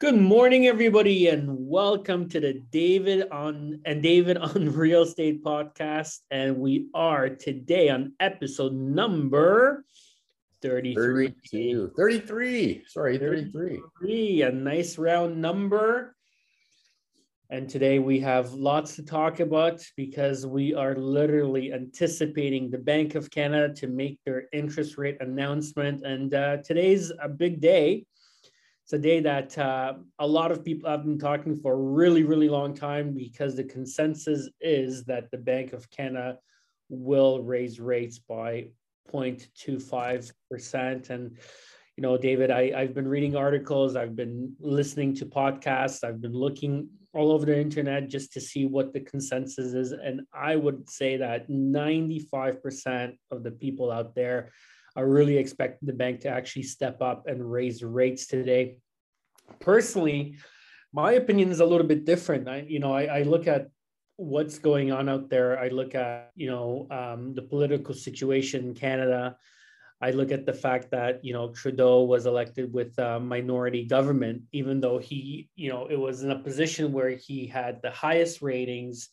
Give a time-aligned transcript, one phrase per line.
[0.00, 6.20] Good morning, everybody, and welcome to the David on and David on Real Estate podcast.
[6.30, 9.84] And we are today on episode number
[10.62, 11.34] 33.
[11.52, 11.92] 32.
[11.94, 12.84] 33.
[12.88, 13.82] Sorry, 33.
[14.00, 14.42] 33.
[14.42, 16.16] A nice round number.
[17.50, 23.16] And today we have lots to talk about because we are literally anticipating the Bank
[23.16, 26.06] of Canada to make their interest rate announcement.
[26.06, 28.06] And uh, today's a big day
[28.90, 32.24] it's a day that uh, a lot of people have been talking for a really,
[32.24, 36.38] really long time because the consensus is that the Bank of Canada
[36.88, 38.66] will raise rates by
[39.12, 41.10] 0.25%.
[41.10, 41.38] And,
[41.96, 46.34] you know, David, I, I've been reading articles, I've been listening to podcasts, I've been
[46.34, 49.92] looking all over the internet just to see what the consensus is.
[49.92, 54.50] And I would say that 95% of the people out there
[54.96, 58.76] are really expect the bank to actually step up and raise rates today.
[59.60, 60.36] Personally,
[60.92, 62.48] my opinion is a little bit different.
[62.48, 63.68] I, you know, I, I look at
[64.16, 65.58] what's going on out there.
[65.58, 69.36] I look at, you know, um, the political situation in Canada.
[70.02, 74.42] I look at the fact that you know Trudeau was elected with a minority government,
[74.50, 78.40] even though he, you know, it was in a position where he had the highest
[78.40, 79.10] ratings.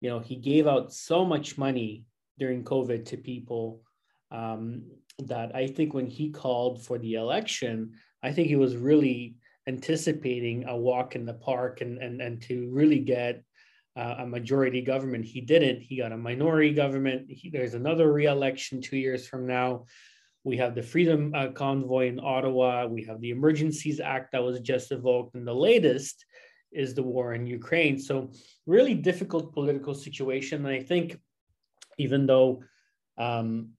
[0.00, 2.06] You know, he gave out so much money
[2.38, 3.82] during COVID to people
[4.30, 4.82] um,
[5.26, 7.92] that I think when he called for the election,
[8.22, 12.68] I think he was really anticipating a walk in the park and and and to
[12.72, 13.42] really get
[13.96, 15.24] uh, a majority government.
[15.24, 15.80] He didn't.
[15.82, 17.26] He got a minority government.
[17.28, 19.86] He, there's another re-election two years from now.
[20.44, 22.86] We have the Freedom uh, Convoy in Ottawa.
[22.86, 26.24] We have the Emergencies Act that was just evoked, and the latest
[26.72, 27.98] is the war in Ukraine.
[27.98, 28.30] So
[28.66, 30.64] really difficult political situation.
[30.64, 31.18] And I think
[31.98, 32.62] even though
[33.18, 33.70] um,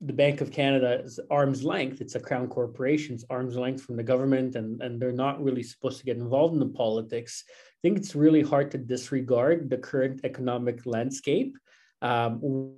[0.00, 2.00] the Bank of Canada is arm's length.
[2.00, 3.14] It's a crown corporation.
[3.14, 6.54] It's arm's length from the government, and, and they're not really supposed to get involved
[6.54, 7.44] in the politics.
[7.48, 11.56] I think it's really hard to disregard the current economic landscape,
[12.00, 12.72] um,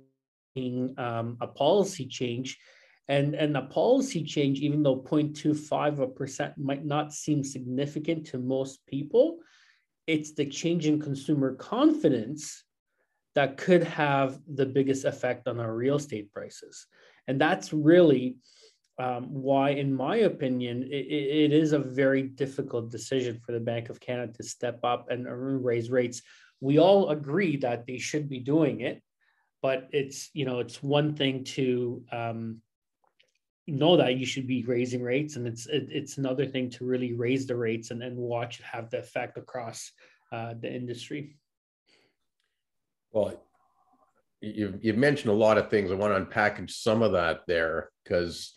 [0.53, 2.57] being um, a policy change.
[3.09, 8.37] And, and a policy change, even though 0.25 of percent might not seem significant to
[8.37, 9.39] most people,
[10.07, 12.63] it's the change in consumer confidence
[13.35, 16.87] that could have the biggest effect on our real estate prices.
[17.27, 18.37] And that's really
[18.99, 23.89] um, why, in my opinion, it, it is a very difficult decision for the Bank
[23.89, 25.25] of Canada to step up and
[25.65, 26.21] raise rates.
[26.61, 29.01] We all agree that they should be doing it,
[29.61, 32.61] but it's you know it's one thing to um,
[33.67, 37.13] know that you should be raising rates, and it's it, it's another thing to really
[37.13, 39.91] raise the rates and then watch it have the effect across
[40.31, 41.35] uh, the industry.
[43.11, 43.39] Well,
[44.43, 45.91] you've, you've mentioned a lot of things.
[45.91, 48.53] I want to unpackage some of that there because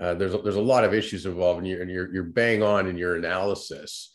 [0.00, 2.62] uh, there's, a, there's a lot of issues involved and you're, and you're, you're bang
[2.62, 4.12] on in your analysis.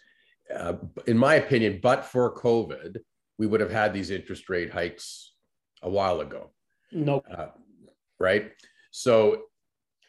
[0.54, 0.74] Uh,
[1.08, 2.98] in my opinion, but for COVID,
[3.38, 5.34] we would have had these interest rate hikes
[5.82, 6.52] a while ago.
[6.92, 7.16] No.
[7.16, 7.26] Nope.
[7.36, 7.48] Uh,
[8.20, 8.52] right.
[8.92, 9.44] So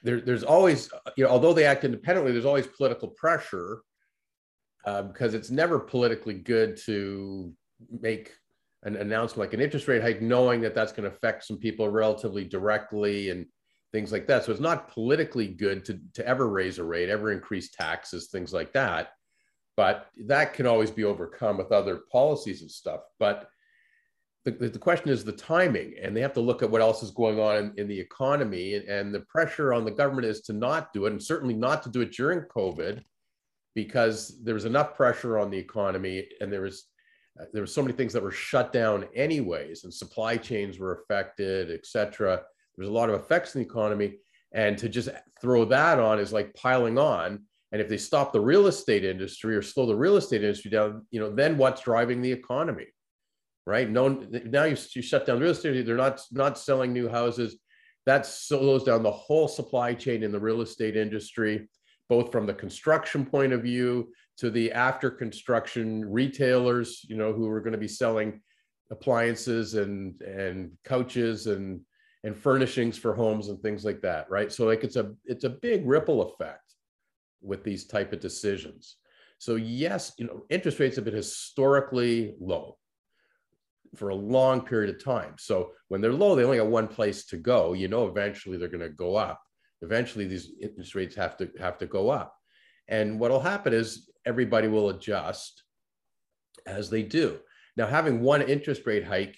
[0.03, 3.83] there, there's always, you know, although they act independently, there's always political pressure
[4.85, 7.53] uh, because it's never politically good to
[7.89, 8.33] make
[8.85, 11.89] an announcement like an interest rate hike, knowing that that's going to affect some people
[11.89, 13.47] relatively directly and
[13.93, 14.45] things like that.
[14.45, 18.53] So it's not politically good to, to ever raise a rate, ever increase taxes, things
[18.53, 19.11] like that.
[19.77, 23.01] But that can always be overcome with other policies and stuff.
[23.19, 23.49] But
[24.45, 27.11] the, the question is the timing, and they have to look at what else is
[27.11, 28.75] going on in, in the economy.
[28.75, 31.83] And, and the pressure on the government is to not do it, and certainly not
[31.85, 33.03] to do it during COVID,
[33.75, 36.85] because there was enough pressure on the economy and there was
[37.41, 40.95] uh, there were so many things that were shut down anyways and supply chains were
[40.95, 42.43] affected et cetera.
[42.77, 44.19] There's a lot of effects in the economy
[44.53, 45.09] and to just
[45.41, 49.57] throw that on is like piling on and if they stop the real estate industry
[49.57, 52.87] or slow the real estate industry down you know then what's driving the economy
[53.67, 53.91] right?
[53.91, 57.57] No now you, you shut down real estate they're not not selling new houses.
[58.07, 61.69] That slows down the whole supply chain in the real estate industry
[62.09, 67.49] both from the construction point of view to the after construction retailers, you know, who
[67.49, 68.41] are going to be selling
[68.91, 71.81] appliances and and couches and
[72.25, 74.51] and furnishings for homes and things like that, right?
[74.53, 76.75] So like it's a it's a big ripple effect
[77.43, 78.97] with these type of decisions.
[79.39, 82.79] So yes, you know, interest rates have been historically low
[83.95, 85.35] for a long period of time.
[85.39, 87.75] So when they're low, they only got one place to go.
[87.75, 89.41] You know, eventually they're going to go up.
[89.85, 92.37] Eventually, these interest rates have to have to go up.
[92.89, 95.63] And what will happen is everybody will adjust
[96.67, 97.39] as they do.
[97.77, 99.37] Now, having one interest rate hike,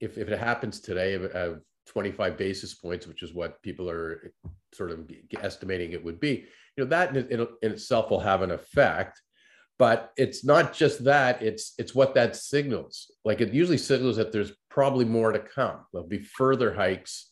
[0.00, 4.32] if, if it happens today of, of 25 basis points, which is what people are
[4.72, 6.46] sort of estimating it would be,
[6.76, 9.20] you know that in, in, in itself will have an effect
[9.78, 14.32] but it's not just that it's it's what that signals like it usually signals that
[14.32, 17.30] there's probably more to come there'll be further hikes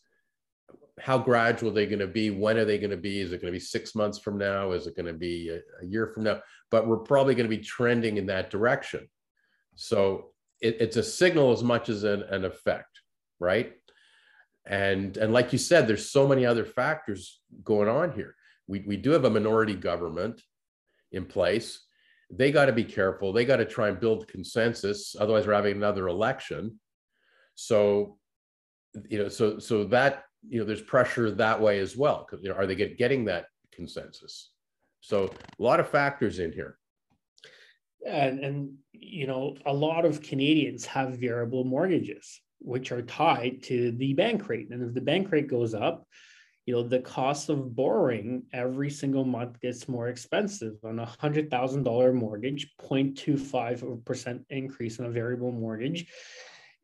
[1.00, 2.30] how gradual are they going to be?
[2.30, 3.20] When are they going to be?
[3.20, 4.72] Is it going to be six months from now?
[4.72, 6.40] Is it going to be a, a year from now?
[6.70, 9.08] But we're probably going to be trending in that direction.
[9.74, 12.92] So it, it's a signal as much as an, an effect
[13.42, 13.72] right?
[14.64, 18.36] And and like you said there's so many other factors going on here.
[18.68, 20.40] We, we do have a minority government
[21.10, 21.80] in place.
[22.30, 23.32] They got to be careful.
[23.32, 25.16] They got to try and build consensus.
[25.18, 26.78] Otherwise, we're having another election.
[27.56, 28.16] So,
[29.10, 32.26] you know, so so that you know, there's pressure that way as well.
[32.28, 34.50] Because you know, are they get, getting that consensus?
[35.00, 36.78] So, a lot of factors in here.
[38.06, 43.92] And and you know, a lot of Canadians have variable mortgages, which are tied to
[43.92, 44.70] the bank rate.
[44.70, 46.06] And if the bank rate goes up,
[46.66, 51.50] you know the cost of borrowing every single month gets more expensive on a hundred
[51.50, 56.06] thousand dollar mortgage 0.25% increase in a variable mortgage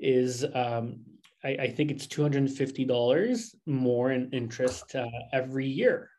[0.00, 1.00] is um,
[1.44, 6.10] I, I, think it's $250 more in interest uh, every year.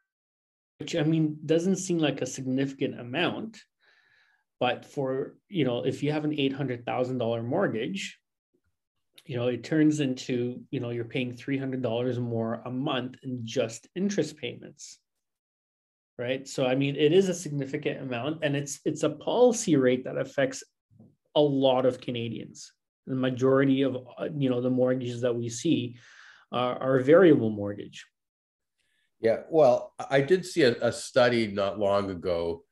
[0.79, 3.61] Which i mean doesn't seem like a significant amount
[4.59, 8.17] but for you know if you have an $800000 mortgage
[9.25, 13.87] you know it turns into you know you're paying $300 more a month in just
[13.95, 14.99] interest payments.
[16.17, 16.47] Right?
[16.47, 20.17] So i mean it is a significant amount and it's it's a policy rate that
[20.17, 20.63] affects
[21.35, 22.71] a lot of canadians
[23.09, 25.97] the majority of uh, you know the mortgages that we see
[26.51, 28.05] are, are variable mortgage
[29.19, 32.63] yeah well i did see a, a study not long ago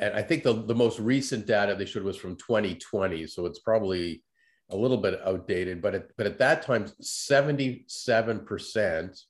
[0.00, 3.60] and i think the, the most recent data they showed was from 2020 so it's
[3.60, 4.24] probably
[4.70, 9.22] a little bit outdated, but at, but at that time, 77%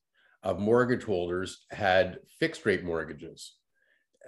[0.42, 3.54] of mortgage holders had fixed rate mortgages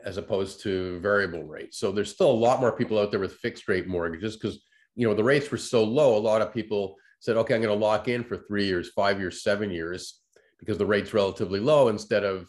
[0.04, 1.74] as opposed to variable rate.
[1.74, 4.64] So there's still a lot more people out there with fixed rate mortgages because
[5.00, 6.17] you know the rates were so low.
[6.17, 9.19] A lot of people said, okay, I'm going to lock in for three years, five
[9.19, 10.20] years, seven years
[10.58, 12.47] because the rate's relatively low instead of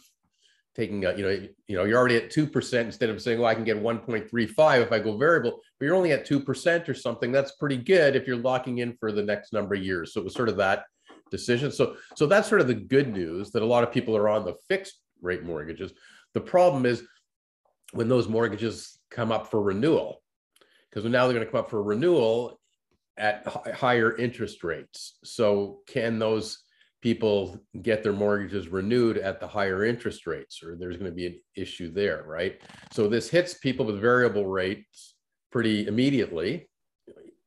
[0.74, 3.54] taking a, you know you know you're already at 2% instead of saying well i
[3.54, 7.32] can get 1.35 if i go variable but you're only at 2% or something.
[7.32, 10.12] That's pretty good if you're locking in for the next number of years.
[10.12, 10.84] So it was sort of that
[11.28, 11.72] decision.
[11.72, 14.44] So so that's sort of the good news that a lot of people are on
[14.44, 15.92] the fixed rate mortgages.
[16.34, 17.02] The problem is
[17.90, 20.21] when those mortgages come up for renewal
[20.92, 22.60] because now they're going to come up for renewal
[23.16, 26.62] at higher interest rates so can those
[27.02, 31.26] people get their mortgages renewed at the higher interest rates, or there's going to be
[31.26, 32.60] an issue there, right?
[32.92, 35.16] So this hits people with variable rates
[35.50, 36.68] pretty immediately,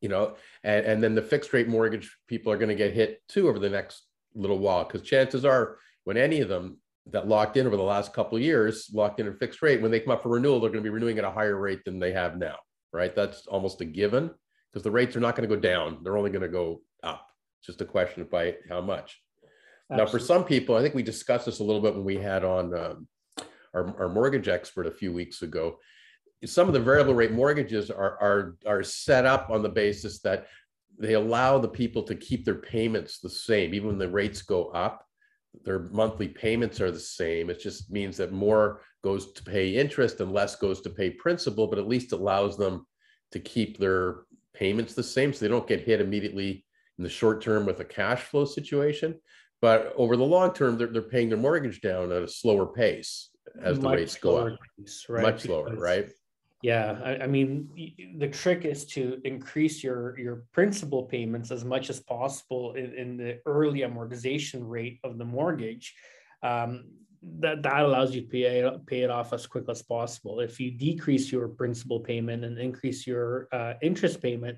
[0.02, 3.22] you know, and, and then the fixed rate mortgage people are going to get hit
[3.30, 4.04] too over the next
[4.36, 6.78] little while because chances are when any of them
[7.12, 9.92] that locked in over the last couple of years locked in a fixed rate when
[9.92, 12.00] they come up for renewal they're going to be renewing at a higher rate than
[12.00, 12.58] they have now
[12.96, 14.32] right that's almost a given
[14.72, 17.28] because the rates are not going to go down they're only going to go up
[17.60, 19.22] it's just a question of by how much
[19.92, 20.06] Absolutely.
[20.06, 22.44] Now, for some people, I think we discussed this a little bit when we had
[22.44, 23.08] on um,
[23.76, 25.78] our, our mortgage expert a few weeks ago.
[26.44, 30.48] Some of the variable rate mortgages are, are, are set up on the basis that
[30.98, 34.70] they allow the people to keep their payments the same, even when the rates go
[34.70, 35.05] up.
[35.64, 37.50] Their monthly payments are the same.
[37.50, 41.68] It just means that more goes to pay interest and less goes to pay principal,
[41.68, 42.86] but at least allows them
[43.32, 46.66] to keep their payments the same so they don't get hit immediately
[46.98, 49.16] in the short term with a cash flow situation.
[49.62, 53.30] But over the long term, they're, they're paying their mortgage down at a slower pace
[53.62, 54.60] as the rates go up.
[54.78, 55.22] Pace, right?
[55.22, 56.10] Much slower, because, right?
[56.66, 57.70] Yeah, I, I, mean,
[58.18, 63.18] the trick is to increase your your principal payments as much as possible in, in
[63.18, 65.94] the early amortization rate of the mortgage.
[66.42, 66.86] Um,
[67.42, 70.40] that that allows you to pay, pay it off as quick as possible.
[70.40, 74.58] If you decrease your principal payment and increase your uh, interest payment,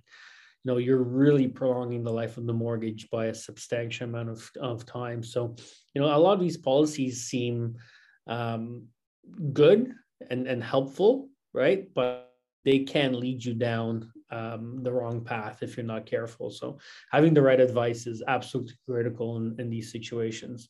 [0.63, 4.49] you know you're really prolonging the life of the mortgage by a substantial amount of,
[4.61, 5.55] of time so
[5.93, 7.75] you know a lot of these policies seem
[8.27, 8.85] um,
[9.51, 9.93] good
[10.29, 11.93] and, and helpful right?
[11.93, 12.31] But
[12.63, 16.51] they can lead you down um, the wrong path if you're not careful.
[16.51, 16.77] So
[17.11, 20.69] having the right advice is absolutely critical in, in these situations.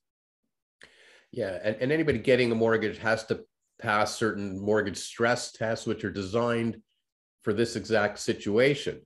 [1.32, 3.44] Yeah and, and anybody getting a mortgage has to
[3.80, 6.82] pass certain mortgage stress tests which are designed
[7.42, 9.02] for this exact situation.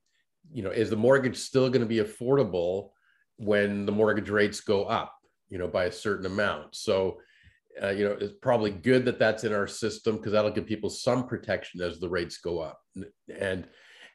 [0.51, 2.89] You know, is the mortgage still going to be affordable
[3.37, 5.15] when the mortgage rates go up,
[5.49, 6.75] you know, by a certain amount?
[6.75, 7.19] So,
[7.81, 10.89] uh, you know, it's probably good that that's in our system because that'll give people
[10.89, 12.79] some protection as the rates go up.
[12.95, 13.67] And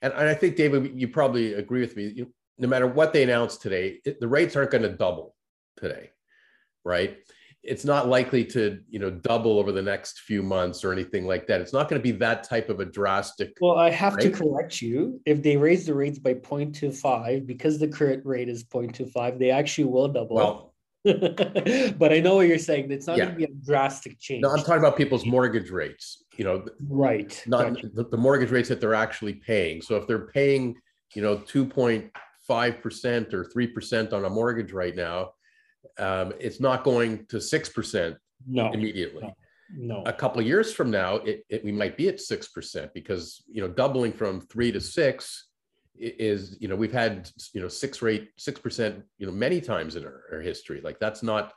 [0.03, 2.13] and, I think David, you probably agree with me.
[2.15, 5.35] You, no matter what they announce today, it, the rates aren't going to double
[5.77, 6.11] today,
[6.85, 7.19] right?
[7.67, 11.47] it's not likely to you know double over the next few months or anything like
[11.47, 14.31] that it's not going to be that type of a drastic well i have to
[14.31, 19.39] correct you if they raise the rates by 0.25 because the current rate is 0.25
[19.39, 20.75] they actually will double well,
[21.99, 23.25] but i know what you're saying it's not yeah.
[23.25, 26.65] going to be a drastic change no i'm talking about people's mortgage rates you know
[26.89, 27.89] right not gotcha.
[27.95, 30.75] the, the mortgage rates that they're actually paying so if they're paying
[31.15, 35.31] you know 2.5% or 3% on a mortgage right now
[35.99, 39.23] um, it's not going to 6% no, immediately.
[39.23, 39.35] No,
[39.75, 40.03] no.
[40.07, 43.61] A couple of years from now, it, it, we might be at 6% because, you
[43.61, 45.46] know, doubling from three to six
[45.99, 50.05] is, you know, we've had, you know, six rate, 6%, you know, many times in
[50.05, 50.81] our, our history.
[50.83, 51.53] Like that's not,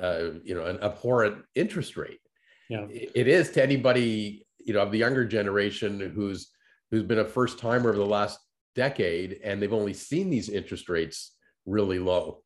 [0.00, 2.20] uh, you know, an abhorrent interest rate.
[2.68, 2.86] Yeah.
[2.90, 6.50] It is to anybody, you know, of the younger generation who's,
[6.90, 8.38] who's been a first timer over the last
[8.74, 11.34] decade and they've only seen these interest rates
[11.66, 12.42] really low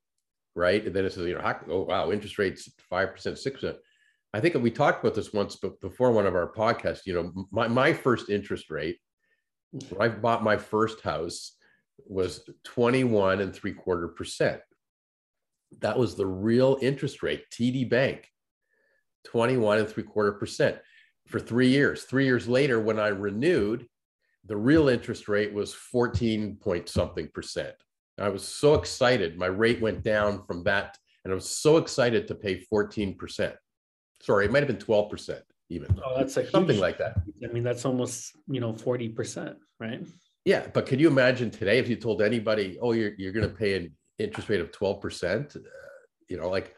[0.54, 0.84] right?
[0.84, 3.78] And then it says, you know, how, oh wow, interest rates five percent, six percent.
[4.34, 7.68] I think we talked about this once, before one of our podcasts, you know, my
[7.68, 8.98] my first interest rate
[9.72, 11.56] when I bought my first house
[12.06, 14.60] was 21 and three quarter percent.
[15.80, 18.28] That was the real interest rate, TD Bank,
[19.24, 20.76] 21 and three quarter percent
[21.26, 22.04] for three years.
[22.04, 23.86] Three years later, when I renewed,
[24.44, 27.74] the real interest rate was 14 point something percent.
[28.18, 29.38] I was so excited.
[29.38, 33.54] My rate went down from that, and I was so excited to pay 14%.
[34.20, 35.40] Sorry, it might have been 12%
[35.72, 35.98] even.
[36.04, 37.16] Oh, that's a something huge, like that.
[37.42, 40.06] I mean, that's almost you know 40%, right?
[40.44, 43.54] Yeah, but can you imagine today if you told anybody, oh, you're you're going to
[43.54, 45.56] pay an interest rate of 12%?
[45.56, 45.60] Uh,
[46.28, 46.74] you know, like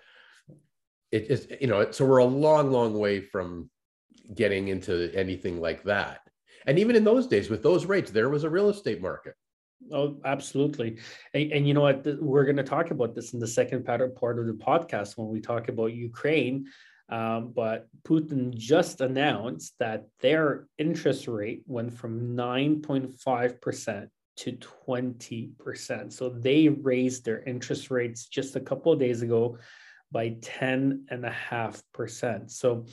[1.13, 3.71] it is, you know, so we're a long, long way from
[4.35, 6.21] getting into anything like that.
[6.67, 9.35] And even in those days, with those rates, there was a real estate market.
[9.93, 10.99] Oh, absolutely.
[11.35, 12.07] And, and, you know what?
[12.21, 15.41] We're going to talk about this in the second part of the podcast when we
[15.41, 16.67] talk about Ukraine.
[17.09, 26.13] Um, but Putin just announced that their interest rate went from 9.5% to 20%.
[26.13, 29.57] So they raised their interest rates just a couple of days ago
[30.11, 32.51] by 10.5%.
[32.51, 32.87] So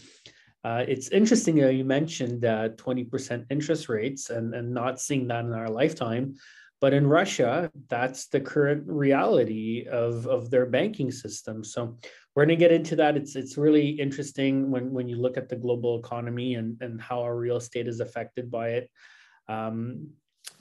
[0.64, 5.46] uh, it's interesting uh, you mentioned uh, 20% interest rates and, and not seeing that
[5.46, 6.36] in our lifetime.
[6.82, 11.64] But in Russia, that's the current reality of, of their banking system.
[11.64, 11.96] So
[12.36, 13.16] we're going to get into that.
[13.16, 17.22] It's it's really interesting when when you look at the global economy and and how
[17.22, 18.90] our real estate is affected by it.
[19.48, 20.10] Um,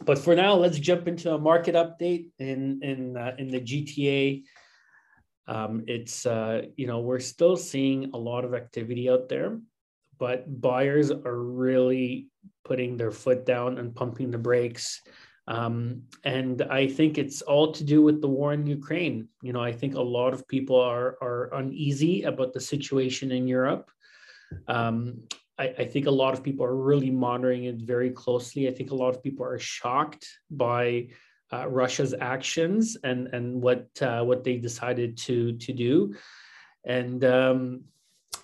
[0.05, 4.43] but for now, let's jump into a market update in in uh, in the GTA.
[5.47, 9.59] Um, it's uh, you know we're still seeing a lot of activity out there,
[10.19, 12.29] but buyers are really
[12.65, 15.01] putting their foot down and pumping the brakes.
[15.51, 19.29] Um, and I think it's all to do with the war in Ukraine.
[19.43, 23.49] You know, I think a lot of people are are uneasy about the situation in
[23.49, 23.91] Europe.
[24.69, 25.25] Um,
[25.59, 28.69] I, I, think a lot of people are really monitoring it very closely.
[28.69, 31.09] I think a lot of people are shocked by
[31.53, 36.15] uh, Russia's actions and and what uh, what they decided to to do.
[36.85, 37.85] And um,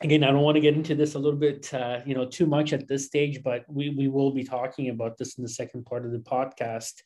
[0.01, 2.47] again, I don't want to get into this a little bit, uh, you know, too
[2.47, 5.85] much at this stage, but we we will be talking about this in the second
[5.85, 7.03] part of the podcast.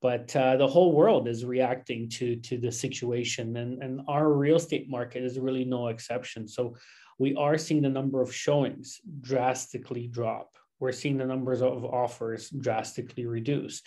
[0.00, 4.56] But uh, the whole world is reacting to to the situation, and and our real
[4.56, 6.46] estate market is really no exception.
[6.48, 6.76] So
[7.18, 10.54] we are seeing the number of showings drastically drop.
[10.80, 13.82] We're seeing the numbers of offers drastically reduce.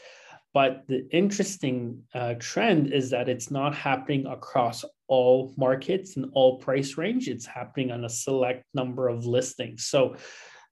[0.53, 6.57] But the interesting uh, trend is that it's not happening across all markets and all
[6.57, 7.27] price range.
[7.27, 9.85] It's happening on a select number of listings.
[9.87, 10.15] So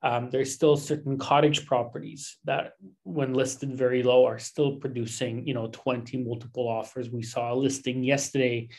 [0.02, 2.72] um, there's still certain cottage properties that,
[3.04, 7.10] when listed very low, are still producing, you know, 20 multiple offers.
[7.10, 8.70] We saw a listing yesterday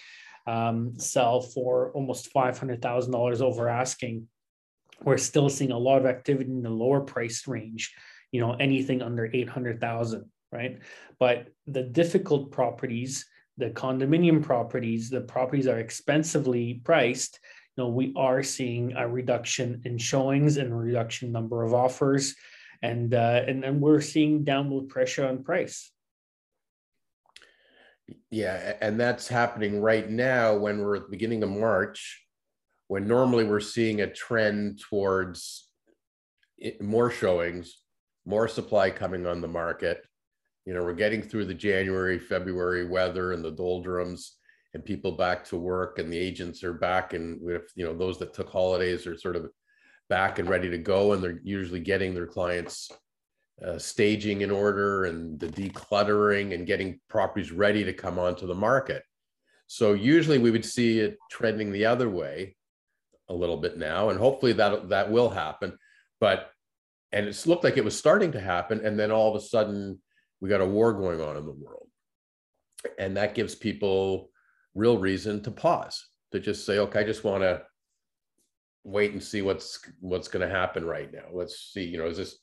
[0.46, 4.28] um, sell for almost $500,000 over asking.
[5.02, 7.94] We're still seeing a lot of activity in the lower price range,
[8.32, 10.80] you know, anything under 800,000 right?
[11.18, 13.24] But the difficult properties,
[13.60, 17.38] the condominium properties, the properties are expensively priced.
[17.76, 22.34] You know, we are seeing a reduction in showings and reduction number of offers,
[22.82, 25.92] and uh, and then we're seeing downward pressure on price.
[28.30, 32.26] Yeah, and that's happening right now when we're at the beginning of March,
[32.88, 35.68] when normally we're seeing a trend towards
[36.80, 37.78] more showings,
[38.26, 40.04] more supply coming on the market,
[40.66, 44.36] you know, we're getting through the January, February weather and the doldrums
[44.74, 48.18] and people back to work and the agents are back and if you know those
[48.18, 49.50] that took holidays are sort of
[50.08, 52.88] back and ready to go and they're usually getting their clients
[53.66, 58.54] uh, staging in order and the decluttering and getting properties ready to come onto the
[58.54, 59.02] market
[59.72, 62.56] so usually we would see it trending the other way
[63.28, 65.78] a little bit now, and hopefully that that will happen.
[66.20, 66.50] But
[67.12, 70.00] and it's looked like it was starting to happen, and then all of a sudden
[70.40, 71.88] we got a war going on in the world,
[72.98, 74.30] and that gives people
[74.74, 77.62] real reason to pause to just say, okay, I just want to
[78.84, 81.26] wait and see what's what's going to happen right now.
[81.32, 82.38] Let's see, you know, is this,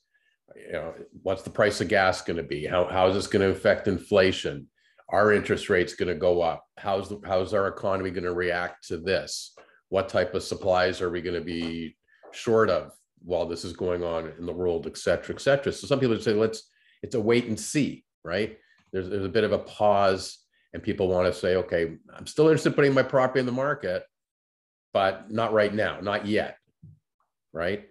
[0.55, 2.65] you know, what's the price of gas going to be?
[2.65, 4.67] How how is this going to affect inflation?
[5.09, 6.65] Our interest rates going to go up?
[6.77, 9.53] How's the, how's our economy going to react to this?
[9.87, 11.95] What type of supplies are we going to be
[12.33, 12.91] short of
[13.23, 15.71] while this is going on in the world, et cetera, et cetera?
[15.71, 16.69] So some people say, let's
[17.07, 18.57] it's a wait and see, right?
[18.91, 20.37] There's there's a bit of a pause,
[20.73, 23.51] and people want to say, okay, I'm still interested in putting my property in the
[23.51, 24.03] market
[24.97, 26.57] but not right now, not yet.
[27.53, 27.85] Right.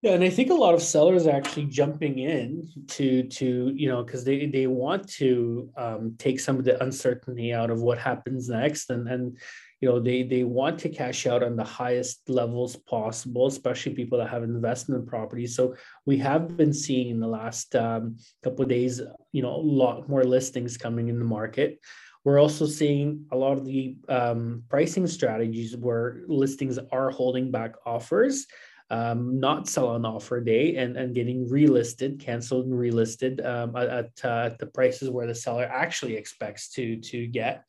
[0.00, 3.88] Yeah, and I think a lot of sellers are actually jumping in to to you
[3.88, 7.98] know because they they want to um, take some of the uncertainty out of what
[7.98, 9.38] happens next, and and
[9.84, 14.16] you know they they want to cash out on the highest levels possible, especially people
[14.16, 15.54] that have investment properties.
[15.54, 15.74] So
[16.06, 20.08] we have been seeing in the last um, couple of days, you know, a lot
[20.08, 21.80] more listings coming in the market.
[22.24, 27.72] We're also seeing a lot of the um, pricing strategies where listings are holding back
[27.84, 28.46] offers,
[28.88, 34.12] um, not sell on offer day, and, and getting relisted, canceled and relisted um, at,
[34.24, 37.64] uh, at the prices where the seller actually expects to, to get.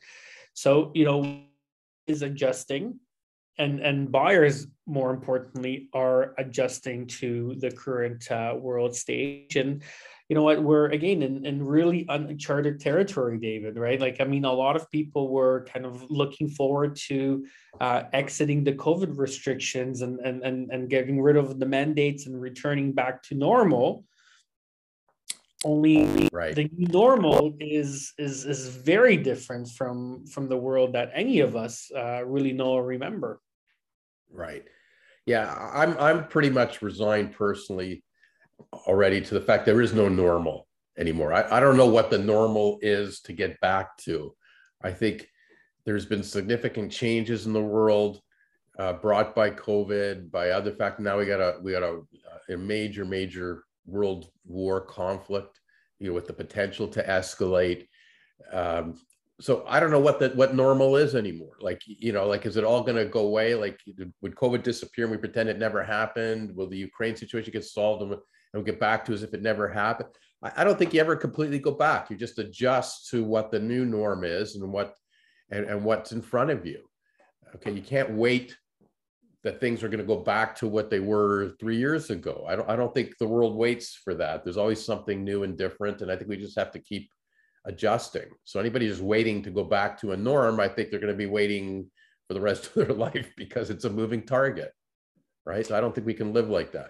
[0.54, 1.44] So, you know,
[2.08, 3.00] is adjusting
[3.58, 9.56] and and buyers more importantly are adjusting to the current uh, world stage.
[9.56, 9.82] And
[10.30, 10.62] you know what?
[10.62, 14.00] We're again in, in really uncharted territory david right?
[14.00, 17.46] Like i mean a lot of people were kind of looking forward to
[17.80, 22.40] uh, exiting the covid restrictions and, and and and getting rid of the mandates and
[22.40, 24.06] returning back to normal
[25.66, 26.56] only right.
[26.56, 31.92] the normal is is is very different from from the world that any of us
[31.96, 33.42] uh, really know or remember
[34.32, 34.64] right
[35.26, 38.04] yeah i'm i'm pretty much resigned personally
[38.88, 41.34] already to the fact there is no normal anymore.
[41.34, 44.36] I, I don't know what the normal is to get back to.
[44.82, 45.30] I think
[45.86, 48.22] there's been significant changes in the world
[48.78, 52.02] uh, brought by COVID, by other fact Now we got a we got a,
[52.54, 55.60] a major major world war conflict,
[56.00, 57.88] you know, with the potential to escalate.
[58.52, 58.96] Um,
[59.42, 61.56] so I don't know what that what normal is anymore.
[61.60, 63.54] Like you know, like is it all going to go away?
[63.56, 63.80] Like
[64.22, 66.56] would COVID disappear and we pretend it never happened?
[66.56, 68.16] Will the Ukraine situation get solved and
[68.56, 70.10] and get back to as if it never happened.
[70.42, 72.10] I, I don't think you ever completely go back.
[72.10, 74.96] You just adjust to what the new norm is and what
[75.52, 76.84] and, and what's in front of you.
[77.56, 78.58] Okay, you can't wait
[79.46, 82.44] that things are going to go back to what they were three years ago.
[82.50, 84.44] I don't I don't think the world waits for that.
[84.44, 87.10] There's always something new and different, and I think we just have to keep
[87.66, 88.30] adjusting.
[88.44, 91.18] So anybody just waiting to go back to a norm, I think they're going to
[91.18, 91.90] be waiting
[92.28, 94.72] for the rest of their life because it's a moving target,
[95.46, 95.66] right?
[95.66, 96.90] So I don't think we can live like that.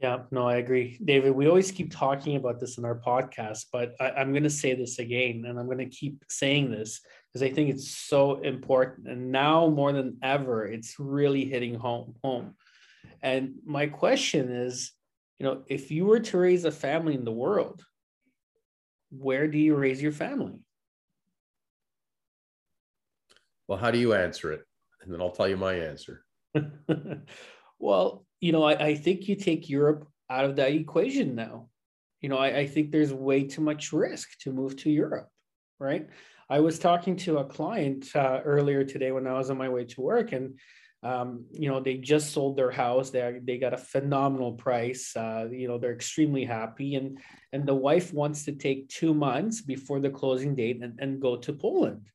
[0.00, 0.98] Yeah, no, I agree.
[1.04, 4.50] David, we always keep talking about this in our podcast, but I, am going to
[4.50, 8.40] say this again, and I'm going to keep saying this because I think it's so
[8.40, 9.08] important.
[9.08, 12.14] And now more than ever, it's really hitting home.
[12.24, 12.54] home.
[13.20, 14.92] And my question is,
[15.38, 17.84] you know, if you were to raise a family in the world,
[19.10, 20.64] where do you raise your family?
[23.68, 24.62] Well, how do you answer it?
[25.02, 26.24] And then I'll tell you my answer.
[27.78, 31.68] well, you know, I, I think you take Europe out of that equation now.
[32.20, 35.28] You know, I, I think there's way too much risk to move to Europe,
[35.78, 36.08] right?
[36.48, 39.84] I was talking to a client uh, earlier today when I was on my way
[39.84, 40.58] to work, and
[41.02, 43.10] um, you know they just sold their house.
[43.10, 45.16] They they got a phenomenal price.
[45.16, 47.18] Uh, you know they're extremely happy, and
[47.52, 51.36] and the wife wants to take two months before the closing date and, and go
[51.36, 52.08] to Poland.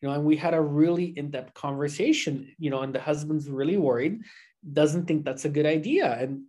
[0.00, 2.54] You know, and we had a really in depth conversation.
[2.58, 4.20] You know, and the husband's really worried
[4.72, 6.16] doesn't think that's a good idea.
[6.18, 6.42] And,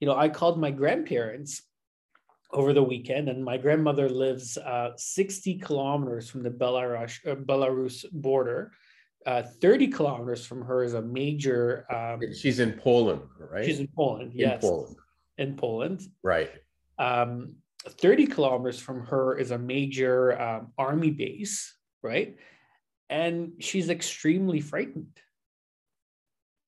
[0.00, 1.62] you know, I called my grandparents
[2.52, 8.04] over the weekend, and my grandmother lives uh, 60 kilometers from the Belarus, uh, Belarus
[8.12, 8.72] border.
[9.26, 11.86] Uh, 30 kilometers from her is a major.
[11.92, 13.64] Um, she's in Poland, right?
[13.64, 14.68] She's in Poland, yes in.
[14.68, 14.96] Poland.
[15.38, 16.02] In Poland.
[16.22, 16.50] Right.
[16.98, 17.56] Um,
[17.88, 22.36] 30 kilometers from her is a major um, army base, right?
[23.10, 25.18] And she's extremely frightened.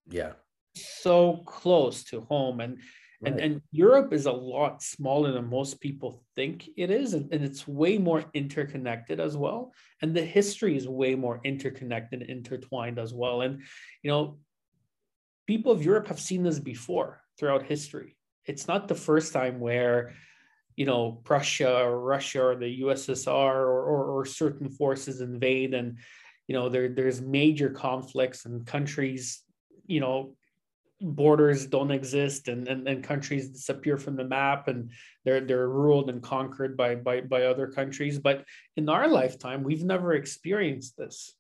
[0.09, 0.33] Yeah
[0.77, 2.79] so close to home and
[3.23, 3.33] right.
[3.33, 7.45] and and Europe is a lot smaller than most people think it is and, and
[7.45, 9.73] it's way more interconnected as well
[10.03, 13.63] and the history is way more interconnected intertwined as well and
[14.03, 14.39] you know
[15.47, 20.13] people of Europe have seen this before throughout history it's not the first time where
[20.77, 25.99] you know Prussia or Russia or the USSR or, or, or certain forces invade and
[26.47, 29.43] you know there there's major conflicts and countries
[29.87, 30.35] you know
[31.01, 34.91] borders don't exist and, and and countries disappear from the map and
[35.25, 38.19] they're they're ruled and conquered by by by other countries.
[38.19, 38.45] But
[38.77, 41.35] in our lifetime we've never experienced this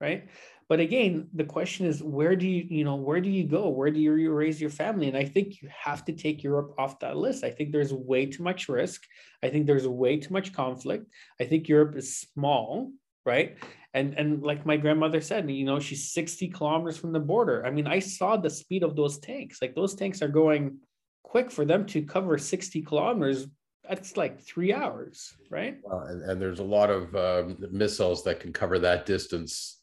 [0.00, 0.28] right?
[0.68, 3.68] But again the question is where do you you know where do you go?
[3.68, 5.08] Where do you raise your family?
[5.08, 7.44] And i think you have to take europe off that list.
[7.44, 9.04] I think there's way too much risk.
[9.42, 11.06] I think there's way too much conflict.
[11.40, 12.92] I think europe is small
[13.24, 13.58] right
[13.98, 17.66] and and like my grandmother said you know she's 60 kilometers from the border.
[17.66, 19.60] I mean i saw the speed of those tanks.
[19.60, 20.78] Like those tanks are going
[21.22, 23.46] quick for them to cover 60 kilometers.
[23.88, 25.78] That's like three hours right?
[25.90, 29.80] And, and, there's a lot of um, missiles that can cover that distance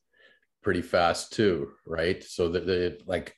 [0.61, 2.23] pretty fast too right?
[2.23, 3.35] So that the like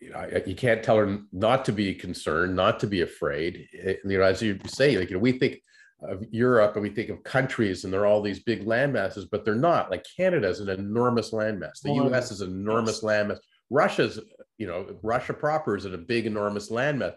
[0.00, 3.68] you, know, you can't tell her not to be concerned not to be afraid.
[3.72, 5.60] It, you know as you say like you know we think
[6.02, 9.54] of Europe and we think of countries and they're all these big landmasses, but they're
[9.54, 9.90] not.
[9.90, 11.80] Like Canada is an enormous landmass.
[11.82, 13.38] The US is an enormous landmass.
[13.70, 14.18] Russia's,
[14.58, 17.14] you know, Russia proper is a big, enormous landmass.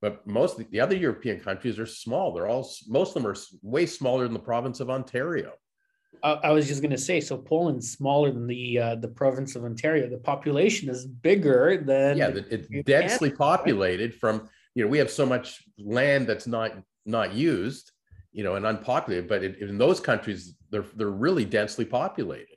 [0.00, 2.32] But most of the other European countries are small.
[2.32, 5.52] They're all, most of them are way smaller than the province of Ontario.
[6.22, 9.64] I was just going to say, so Poland's smaller than the uh, the province of
[9.64, 10.08] Ontario.
[10.08, 14.12] The population is bigger than yeah, it's densely populated.
[14.14, 16.72] From you know, we have so much land that's not
[17.06, 17.92] not used
[18.32, 19.28] you know, and unpopulated.
[19.28, 22.56] But in, in those countries, they're they're really densely populated.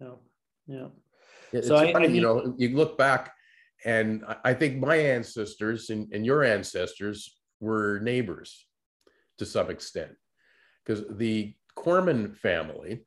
[0.00, 0.88] Yeah,
[1.52, 1.60] yeah.
[1.62, 3.32] So funny, I, I mean, you know, you look back,
[3.84, 8.66] and I think my ancestors and, and your ancestors were neighbors
[9.38, 10.12] to some extent,
[10.84, 13.06] because the Corman family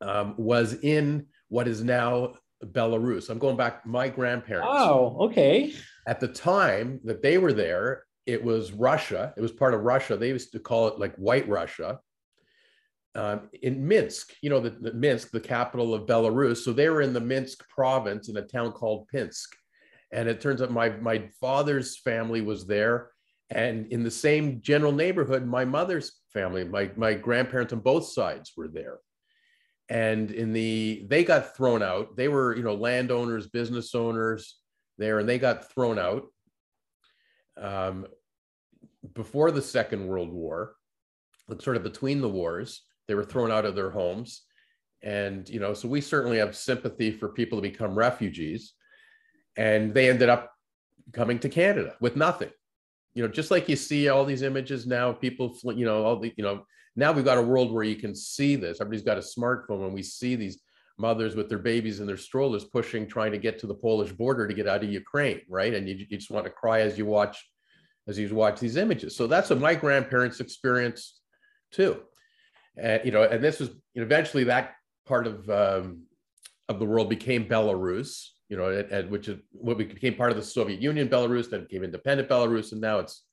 [0.00, 2.32] um, was in what is now
[2.64, 3.28] Belarus.
[3.28, 4.68] I'm going back my grandparents.
[4.70, 5.74] Oh, okay.
[6.08, 9.32] At the time that they were there, it was Russia.
[9.36, 10.16] It was part of Russia.
[10.16, 12.00] They used to call it like White Russia.
[13.14, 16.58] Um, in Minsk, you know, the, the, Minsk, the capital of Belarus.
[16.58, 19.56] So they were in the Minsk province in a town called Pinsk.
[20.12, 23.10] And it turns out my, my father's family was there.
[23.48, 28.52] And in the same general neighborhood, my mother's family, my, my grandparents on both sides
[28.56, 28.98] were there.
[29.88, 32.16] And in the, they got thrown out.
[32.16, 34.56] They were, you know, landowners, business owners
[34.98, 36.24] there, and they got thrown out
[37.60, 38.06] um,
[39.16, 40.76] before the Second World War,
[41.58, 44.42] sort of between the wars, they were thrown out of their homes.
[45.02, 48.74] And, you know, so we certainly have sympathy for people to become refugees.
[49.56, 50.52] And they ended up
[51.12, 52.50] coming to Canada with nothing.
[53.14, 56.32] You know, just like you see all these images now, people, you know, all the,
[56.36, 58.80] you know, now we've got a world where you can see this.
[58.80, 60.60] Everybody's got a smartphone and we see these
[60.98, 64.48] mothers with their babies in their strollers pushing, trying to get to the Polish border
[64.48, 65.74] to get out of Ukraine, right?
[65.74, 67.46] And you, you just want to cry as you watch
[68.08, 69.16] as you watch these images.
[69.16, 71.20] So that's what my grandparents experienced
[71.72, 72.02] too.
[72.76, 74.74] And you know, and this was you know, eventually that
[75.06, 76.02] part of um,
[76.68, 78.28] of the world became Belarus.
[78.48, 81.62] You know, and, and which is what became part of the Soviet Union, Belarus, then
[81.62, 83.24] became independent Belarus, and now it's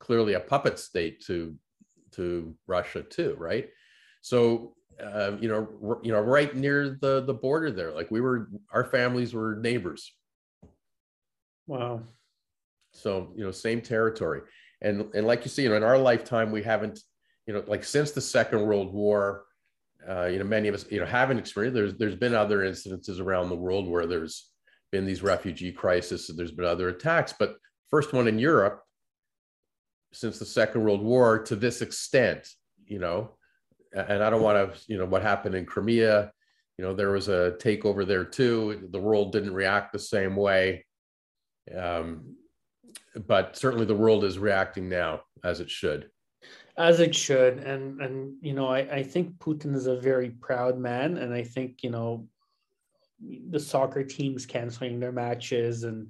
[0.00, 1.54] clearly a puppet state to
[2.12, 3.68] to Russia too, right?
[4.20, 7.92] So uh, you know, you know, right near the the border there.
[7.92, 10.12] Like we were, our families were neighbors.
[11.66, 12.02] Wow.
[13.00, 14.42] So you know, same territory,
[14.82, 17.00] and and like you see, you know, in our lifetime, we haven't,
[17.46, 19.44] you know, like since the Second World War,
[20.08, 21.74] uh, you know, many of us, you know, haven't experienced.
[21.74, 24.50] There's there's been other incidences around the world where there's
[24.90, 27.56] been these refugee crises, and there's been other attacks, but
[27.90, 28.82] first one in Europe
[30.12, 32.48] since the Second World War to this extent,
[32.86, 33.36] you know,
[33.92, 36.32] and I don't want to, you know, what happened in Crimea,
[36.78, 38.88] you know, there was a takeover there too.
[38.90, 40.86] The world didn't react the same way.
[41.76, 42.36] Um,
[43.26, 46.10] but certainly the world is reacting now as it should.
[46.76, 47.58] As it should.
[47.58, 51.18] And, and you know, I, I think Putin is a very proud man.
[51.18, 52.28] And I think, you know,
[53.50, 56.08] the soccer teams canceling their matches and,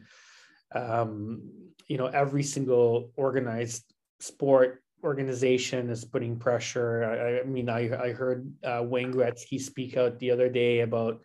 [0.75, 1.43] um,
[1.87, 7.05] you know, every single organized sport organization is putting pressure.
[7.05, 11.21] I, I mean, I, I heard uh, Wayne Gretzky speak out the other day about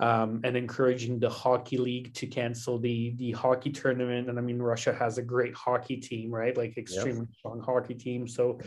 [0.00, 4.28] um, and encouraging the hockey league to cancel the the hockey tournament.
[4.28, 6.56] And I mean, Russia has a great hockey team, right?
[6.56, 7.36] Like extremely yep.
[7.38, 8.26] strong hockey team.
[8.26, 8.58] So,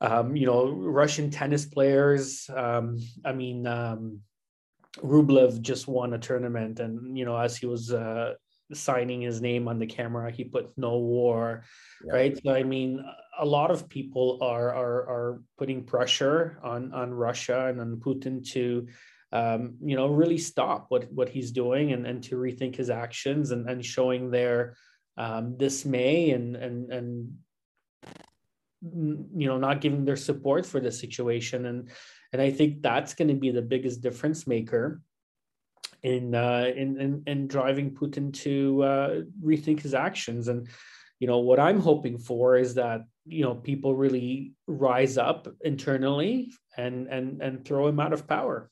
[0.00, 2.48] um, you know, Russian tennis players.
[2.54, 4.20] Um, I mean, um,
[4.98, 8.34] Rublev just won a tournament, and you know, as he was uh,
[8.72, 11.64] signing his name on the camera, he put "No War,"
[12.04, 12.14] yep.
[12.14, 12.40] right?
[12.42, 13.04] So, I mean,
[13.38, 18.44] a lot of people are are are putting pressure on on Russia and on Putin
[18.52, 18.88] to
[19.32, 23.50] um, you know, really stop what what he's doing and, and to rethink his actions
[23.50, 24.76] and, and showing their
[25.16, 27.34] um, dismay and and and
[28.82, 31.90] you know not giving their support for the situation and
[32.32, 35.00] and I think that's going to be the biggest difference maker
[36.02, 40.48] in uh, in, in in driving Putin to uh, rethink his actions.
[40.48, 40.68] And
[41.18, 46.52] you know what I'm hoping for is that you know people really rise up internally
[46.76, 48.70] and and and throw him out of power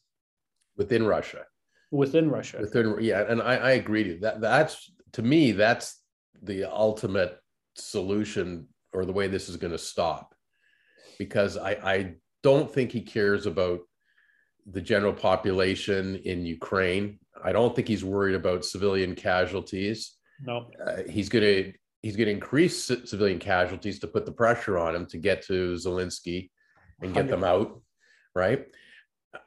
[0.76, 1.44] within Russia.
[1.90, 2.58] Within Russia.
[2.60, 4.40] Within yeah, and I, I agree to that.
[4.40, 6.00] That's to me that's
[6.42, 7.38] the ultimate
[7.74, 10.34] solution or the way this is going to stop
[11.18, 13.80] because I, I don't think he cares about
[14.66, 17.18] the general population in Ukraine.
[17.42, 20.16] I don't think he's worried about civilian casualties.
[20.42, 24.78] No, uh, he's going to he's going to increase civilian casualties to put the pressure
[24.78, 26.50] on him to get to Zelensky
[27.02, 27.28] and get 100.
[27.28, 27.80] them out.
[28.34, 28.66] Right.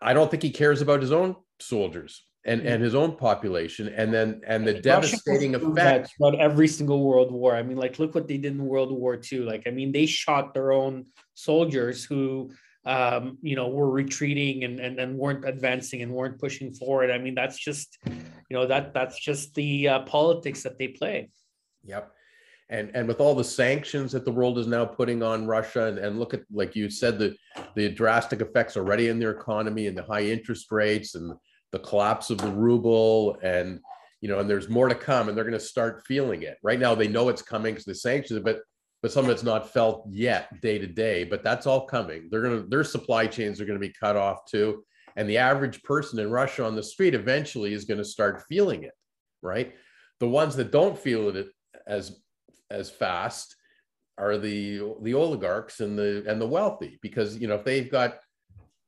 [0.02, 4.14] I don't think he cares about his own soldiers and and his own population and
[4.14, 6.12] then and the devastating effect.
[6.20, 7.56] about every single world war.
[7.56, 10.06] I mean like look what they did in world war ii like i mean they
[10.06, 12.52] shot their own soldiers who
[12.86, 17.12] um, you know were retreating and, and and weren't advancing and weren't pushing forward.
[17.12, 21.30] I mean that's just you know that that's just the uh, politics that they play.
[21.84, 22.14] Yep
[22.70, 25.98] and and with all the sanctions that the world is now putting on russia and,
[25.98, 27.36] and look at like you said the
[27.76, 31.34] the drastic effects already in their economy and the high interest rates and
[31.72, 33.80] the collapse of the ruble and
[34.22, 36.58] you know and there's more to come and they're going to start feeling it.
[36.64, 38.62] Right now they know it's coming because the sanctions but
[39.02, 42.28] but some of it's not felt yet day to day but that's all coming.
[42.30, 44.84] They're going to their supply chains are going to be cut off too
[45.16, 48.84] and the average person in russia on the street eventually is going to start feeling
[48.84, 48.94] it
[49.42, 49.74] right?
[50.20, 51.48] The ones that don't feel it
[51.88, 52.20] as
[52.72, 53.56] as fast
[54.18, 57.00] are the the oligarchs and the and the wealthy.
[57.02, 58.20] Because you know if they've got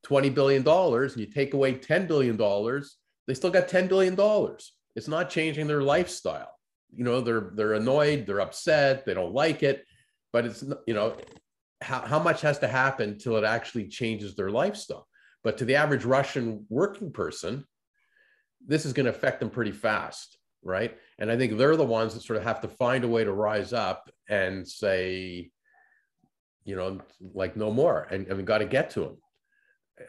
[0.04, 4.16] 20 billion dollars and you take away 10 billion dollars they still got 10 billion
[4.16, 4.74] dollars.
[4.96, 6.54] It's not changing their lifestyle.
[6.94, 9.86] You know they're they're annoyed they're upset they don't like it.
[10.34, 11.16] But it's you know
[11.82, 15.08] how, how much has to happen till it actually changes their lifestyle?
[15.44, 17.66] But to the average russian working person
[18.68, 22.14] this is going to affect them pretty fast right and i think they're the ones
[22.14, 25.50] that sort of have to find a way to rise up and say
[26.66, 27.00] you know
[27.34, 29.18] like no more and, and we got to get to them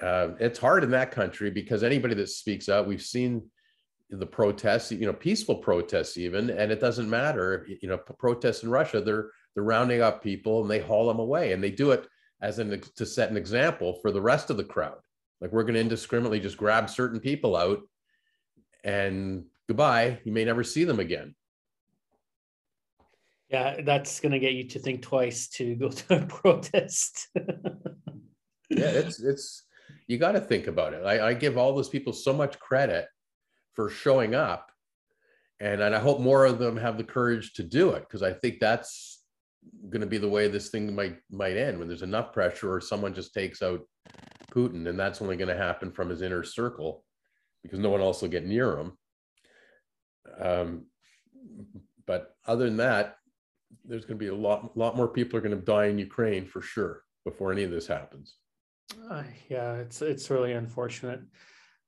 [0.00, 3.42] uh, it's hard in that country because anybody that speaks out, we've seen
[4.10, 7.66] the protests, you know, peaceful protests even, and it doesn't matter.
[7.80, 11.52] You know, protests in Russia, they're they're rounding up people and they haul them away,
[11.52, 12.06] and they do it
[12.40, 14.98] as an to set an example for the rest of the crowd.
[15.40, 17.80] Like we're going to indiscriminately just grab certain people out,
[18.84, 20.20] and goodbye.
[20.24, 21.34] You may never see them again.
[23.48, 27.28] Yeah, that's going to get you to think twice to go to a protest.
[28.68, 29.64] yeah, it's it's
[30.08, 31.04] you got to think about it.
[31.06, 33.06] I, I, give all those people so much credit
[33.72, 34.70] for showing up,
[35.60, 38.34] and, and I hope more of them have the courage to do it because I
[38.34, 39.22] think that's
[39.88, 42.80] going to be the way this thing might might end when there's enough pressure or
[42.80, 43.80] someone just takes out
[44.50, 47.04] Putin, and that's only going to happen from his inner circle
[47.62, 48.92] because no one else will get near him.
[50.40, 50.86] Um,
[52.06, 53.16] but other than that,
[53.84, 56.46] there's going to be a lot lot more people are going to die in Ukraine
[56.46, 58.36] for sure before any of this happens.
[59.10, 61.20] Uh, yeah, it's it's really unfortunate.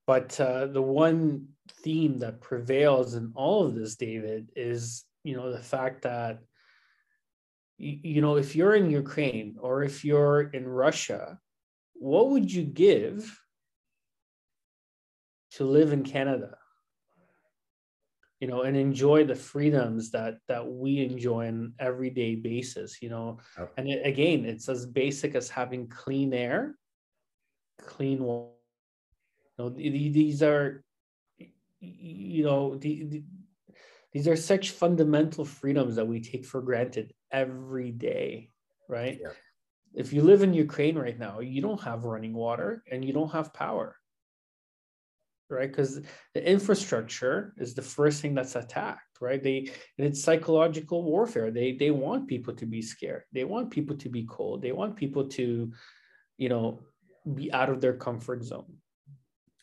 [0.07, 1.49] But uh, the one
[1.83, 6.41] theme that prevails in all of this, David, is you know the fact that
[7.79, 11.39] you, you know if you're in Ukraine or if you're in Russia,
[11.95, 13.39] what would you give
[15.53, 16.57] to live in Canada?
[18.41, 23.39] You know and enjoy the freedoms that that we enjoy on everyday basis you know
[23.59, 23.69] oh.
[23.77, 26.75] and it, again it's as basic as having clean air
[27.79, 28.51] clean water.
[29.59, 30.83] You know, these are,
[31.81, 33.25] you know, the, the,
[34.13, 38.51] these are such fundamental freedoms that we take for granted every day,
[38.89, 39.19] right?
[39.21, 39.31] Yeah.
[39.95, 43.31] If you live in Ukraine right now, you don't have running water and you don't
[43.31, 43.97] have power,
[45.51, 45.69] right?
[45.69, 46.01] Because
[46.35, 49.43] the infrastructure is the first thing that's attacked, right?
[49.43, 51.51] They and it's psychological warfare.
[51.51, 53.25] They they want people to be scared.
[53.33, 54.63] They want people to be cold.
[54.63, 55.73] They want people to,
[56.39, 56.81] you know,
[57.35, 58.77] be out of their comfort zone.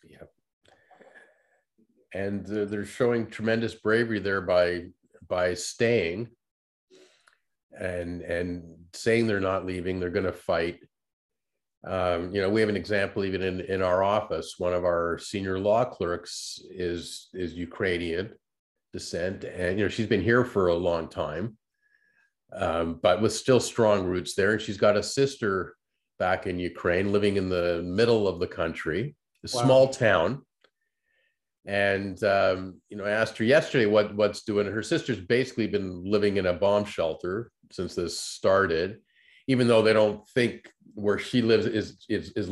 [0.08, 0.28] Yeah.
[2.14, 4.88] And uh, they're showing tremendous bravery there by
[5.28, 6.30] by staying
[7.80, 8.64] and and
[8.94, 10.80] saying they're not leaving, they're going to fight.
[11.84, 14.56] Um, you know, we have an example even in in our office.
[14.60, 18.34] One of our senior law clerks is is Ukrainian
[18.94, 21.58] descent, and you know she's been here for a long time,
[22.54, 24.54] um, but with still strong roots there.
[24.54, 25.76] And she's got a sister
[26.20, 29.64] back in Ukraine, living in the middle of the country, a wow.
[29.64, 30.44] small town.
[31.66, 34.68] And um, you know, I asked her yesterday what what's doing.
[34.68, 39.00] Her sister's basically been living in a bomb shelter since this started,
[39.48, 42.52] even though they don't think where she lives is is is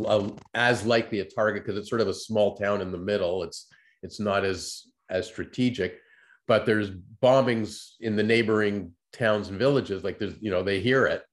[0.53, 3.43] as likely a target because it's sort of a small town in the middle.
[3.43, 3.67] It's
[4.01, 5.99] it's not as as strategic,
[6.47, 10.03] but there's bombings in the neighboring towns and villages.
[10.03, 11.23] Like there's you know they hear it.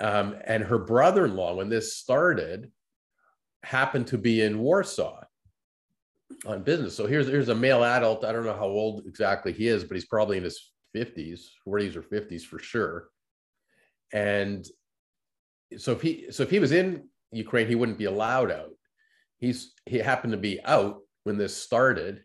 [0.00, 2.70] Um, and her brother-in-law, when this started,
[3.62, 5.22] happened to be in Warsaw
[6.46, 6.96] on business.
[6.96, 8.24] So here's here's a male adult.
[8.24, 11.96] I don't know how old exactly he is, but he's probably in his 50s, 40s
[11.96, 13.08] or 50s for sure.
[14.12, 14.66] And
[15.76, 18.70] so if he so if he was in Ukraine, he wouldn't be allowed out.
[19.38, 22.22] He's he happened to be out when this started,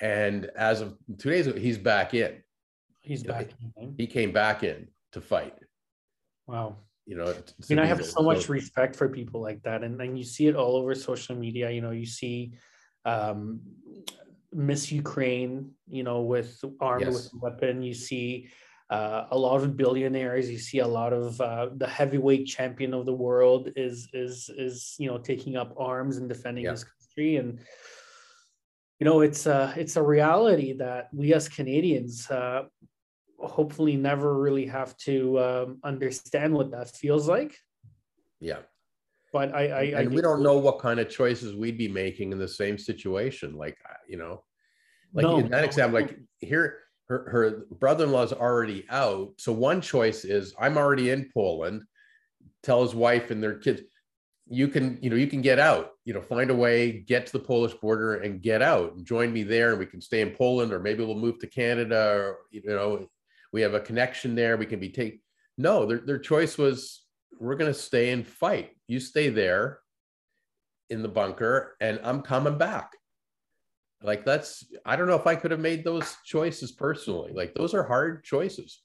[0.00, 2.42] and as of two days ago, he's back in.
[3.00, 3.50] He's back.
[3.80, 3.94] In.
[3.96, 5.54] He came back in to fight.
[6.46, 6.76] Wow.
[7.06, 7.34] You know, I
[7.68, 10.54] mean, I have so much respect for people like that, and then you see it
[10.54, 11.70] all over social media.
[11.70, 12.52] You know, you see
[13.04, 13.60] um,
[14.52, 17.14] Miss Ukraine, you know, with armed yes.
[17.14, 17.82] with a weapon.
[17.82, 18.48] You see
[18.90, 20.50] uh, a lot of billionaires.
[20.50, 24.96] You see a lot of uh, the heavyweight champion of the world is is is
[24.98, 26.72] you know taking up arms and defending yeah.
[26.72, 27.60] his country, and
[28.98, 32.64] you know it's a it's a reality that we as Canadians uh,
[33.38, 37.56] hopefully never really have to um, understand what that feels like.
[38.40, 38.58] Yeah.
[39.32, 42.32] But I, I and I we don't know what kind of choices we'd be making
[42.32, 43.54] in the same situation.
[43.54, 44.42] Like you know,
[45.14, 49.32] like no, in that example, like here her, her brother-in-law's already out.
[49.36, 51.82] So one choice is I'm already in Poland.
[52.62, 53.82] Tell his wife and their kids,
[54.46, 57.32] you can, you know, you can get out, you know, find a way, get to
[57.32, 59.70] the Polish border and get out and join me there.
[59.70, 63.08] And we can stay in Poland, or maybe we'll move to Canada, or you know,
[63.52, 64.56] we have a connection there.
[64.56, 65.20] We can be take.
[65.58, 67.04] No, their, their choice was
[67.40, 68.70] we're gonna stay and fight.
[68.86, 69.80] You stay there
[70.90, 72.92] in the bunker, and I'm coming back
[74.02, 77.32] like that's i don't know if i could have made those choices personally.
[77.34, 78.82] Like those are hard choices.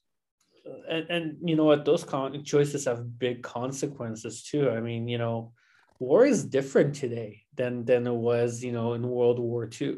[0.90, 1.86] And, and you know what?
[1.86, 4.70] Those con- choices have big consequences too.
[4.70, 5.54] I mean you know
[6.00, 9.98] war is different today than than it was you know in world war ii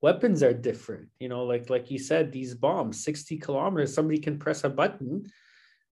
[0.00, 4.38] weapons are different you know like like you said these bombs 60 kilometers somebody can
[4.38, 5.24] press a button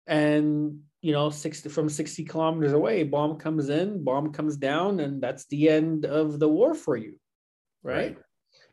[0.07, 5.21] and you know 60 from 60 kilometers away bomb comes in bomb comes down and
[5.23, 7.17] that's the end of the war for you
[7.83, 8.19] right, right.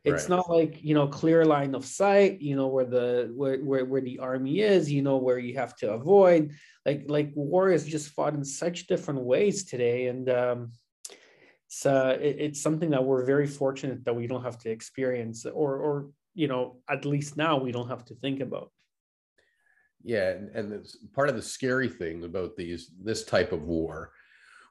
[0.05, 0.37] It's right.
[0.37, 2.39] not like you know clear line of sight.
[2.39, 4.91] You know where the where, where where the army is.
[4.91, 6.51] You know where you have to avoid.
[6.85, 10.71] Like like war is just fought in such different ways today, and um,
[11.65, 15.43] it's uh, it, it's something that we're very fortunate that we don't have to experience,
[15.47, 18.71] or or you know at least now we don't have to think about.
[20.03, 24.11] Yeah, and, and part of the scary thing about these this type of war,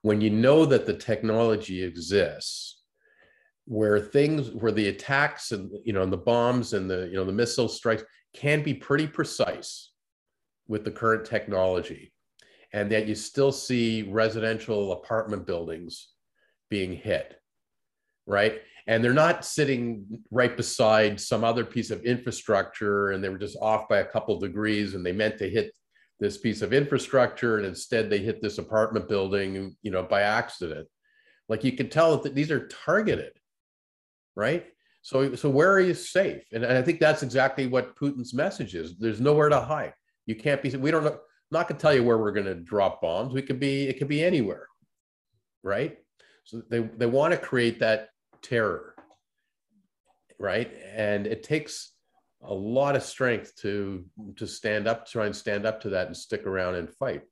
[0.02, 2.83] when you know that the technology exists
[3.66, 7.24] where things where the attacks and you know and the bombs and the you know
[7.24, 9.92] the missile strikes can be pretty precise
[10.68, 12.12] with the current technology
[12.72, 16.08] and that you still see residential apartment buildings
[16.68, 17.40] being hit
[18.26, 18.60] right?
[18.86, 23.56] And they're not sitting right beside some other piece of infrastructure and they were just
[23.60, 25.72] off by a couple degrees and they meant to hit
[26.20, 30.86] this piece of infrastructure and instead they hit this apartment building you know by accident.
[31.48, 33.32] Like you can tell that these are targeted
[34.36, 34.66] right?
[35.02, 36.42] So, so where are you safe?
[36.52, 38.96] And, and I think that's exactly what Putin's message is.
[38.96, 39.92] There's nowhere to hide.
[40.26, 40.70] You can't be.
[40.76, 41.10] We don't know.
[41.10, 41.18] I'm
[41.50, 43.34] not going to tell you where we're going to drop bombs.
[43.34, 43.86] We could be.
[43.86, 44.66] It could be anywhere,
[45.62, 45.98] right?
[46.44, 48.08] So they they want to create that
[48.42, 48.94] terror,
[50.38, 50.72] right?
[50.94, 51.92] And it takes
[52.42, 54.04] a lot of strength to
[54.36, 57.22] to stand up, try and stand up to that, and stick around and fight.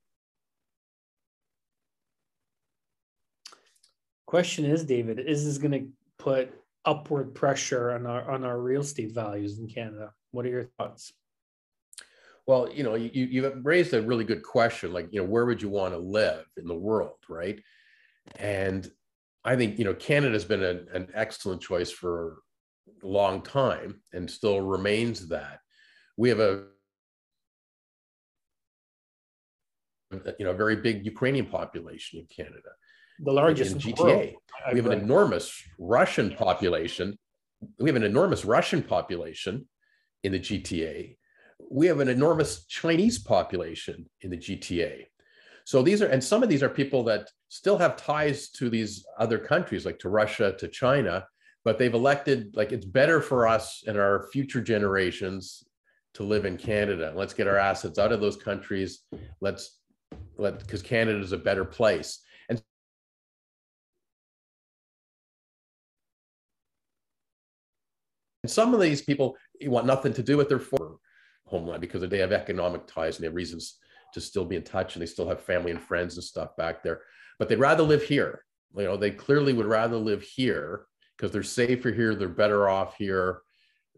[4.27, 5.89] Question is, David, is this going to
[6.19, 6.53] put
[6.85, 10.13] upward pressure on our on our real estate values in Canada.
[10.33, 11.13] What are your thoughts?
[12.47, 14.93] Well, you know, you you raised a really good question.
[14.93, 17.61] Like, you know, where would you want to live in the world, right?
[18.37, 18.91] And
[19.45, 22.39] I think you know Canada's been a, an excellent choice for
[23.03, 25.61] a long time and still remains that.
[26.17, 26.65] We have a
[30.39, 32.71] you know a very big Ukrainian population in Canada
[33.23, 34.35] the largest in GTA.
[34.73, 37.19] We have an enormous Russian population.
[37.79, 39.69] We have an enormous Russian population
[40.23, 41.17] in the GTA.
[41.71, 45.07] We have an enormous Chinese population in the GTA.
[45.65, 49.05] So these are, and some of these are people that still have ties to these
[49.19, 51.25] other countries, like to Russia, to China,
[51.65, 55.63] but they've elected, like, it's better for us and our future generations
[56.15, 57.13] to live in Canada.
[57.15, 59.05] Let's get our assets out of those countries.
[59.41, 59.79] Let's
[60.37, 62.19] let, because Canada is a better place.
[68.43, 70.97] And some of these people want nothing to do with their former
[71.47, 73.79] homeland because they have economic ties and they have reasons
[74.15, 76.83] to still be in touch and they still have family and friends and stuff back
[76.83, 77.03] there.
[77.39, 78.45] But they'd rather live here.
[78.77, 80.87] You know, they clearly would rather live here
[81.17, 83.43] because they're safer here, they're better off here,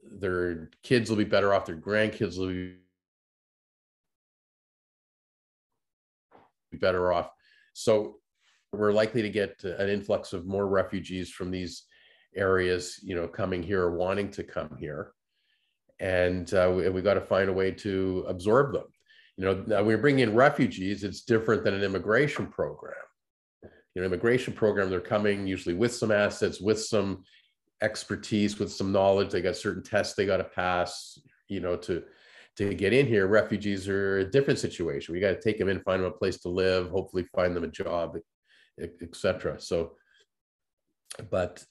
[0.03, 2.75] their kids will be better off, their grandkids will be
[6.79, 7.31] better off.
[7.73, 8.17] So
[8.73, 11.85] we're likely to get an influx of more refugees from these
[12.37, 15.13] areas, you know, coming here or wanting to come here.
[16.01, 18.85] And uh, we, we got to find a way to absorb them.
[19.37, 22.95] You know, now we bring in refugees, it's different than an immigration program.
[23.63, 27.25] You know, immigration program, they're coming usually with some assets, with some
[27.83, 29.31] expertise, with some knowledge.
[29.31, 31.19] They got certain tests they got to pass,
[31.49, 32.03] you know, to
[32.57, 33.27] to get in here.
[33.27, 35.13] Refugees are a different situation.
[35.13, 37.65] We got to take them in, find them a place to live, hopefully find them
[37.65, 38.17] a job,
[39.03, 39.61] etc.
[39.61, 39.93] So,
[41.31, 41.65] but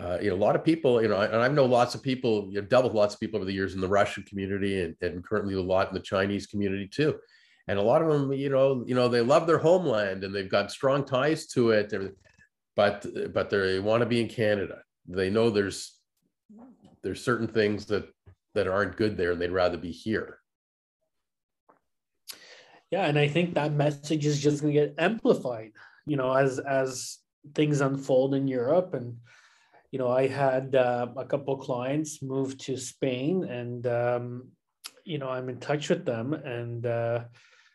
[0.00, 2.48] uh, you know, a lot of people, you know, and I know lots of people,
[2.50, 4.96] you know, dealt with lots of people over the years in the Russian community and,
[5.02, 7.18] and currently a lot in the Chinese community too.
[7.68, 10.50] And a lot of them, you know, you know, they love their homeland and they've
[10.50, 11.92] got strong ties to it,
[12.74, 14.78] but but they want to be in Canada.
[15.06, 15.98] They know there's
[17.02, 18.08] there's certain things that
[18.54, 20.38] that aren't good there and they'd rather be here.
[22.90, 25.72] Yeah, and I think that message is just going to get amplified,
[26.06, 27.18] you know, as as
[27.54, 29.16] things unfold in Europe and
[29.90, 34.48] you know, I had uh, a couple clients move to Spain, and um,
[35.04, 37.24] you know, I'm in touch with them, and uh,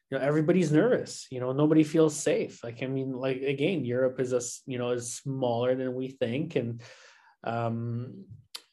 [0.09, 1.27] you know, everybody's nervous.
[1.29, 2.63] You know, nobody feels safe.
[2.63, 6.55] Like, I mean, like again, Europe is a you know is smaller than we think,
[6.55, 6.81] and
[7.43, 8.23] um,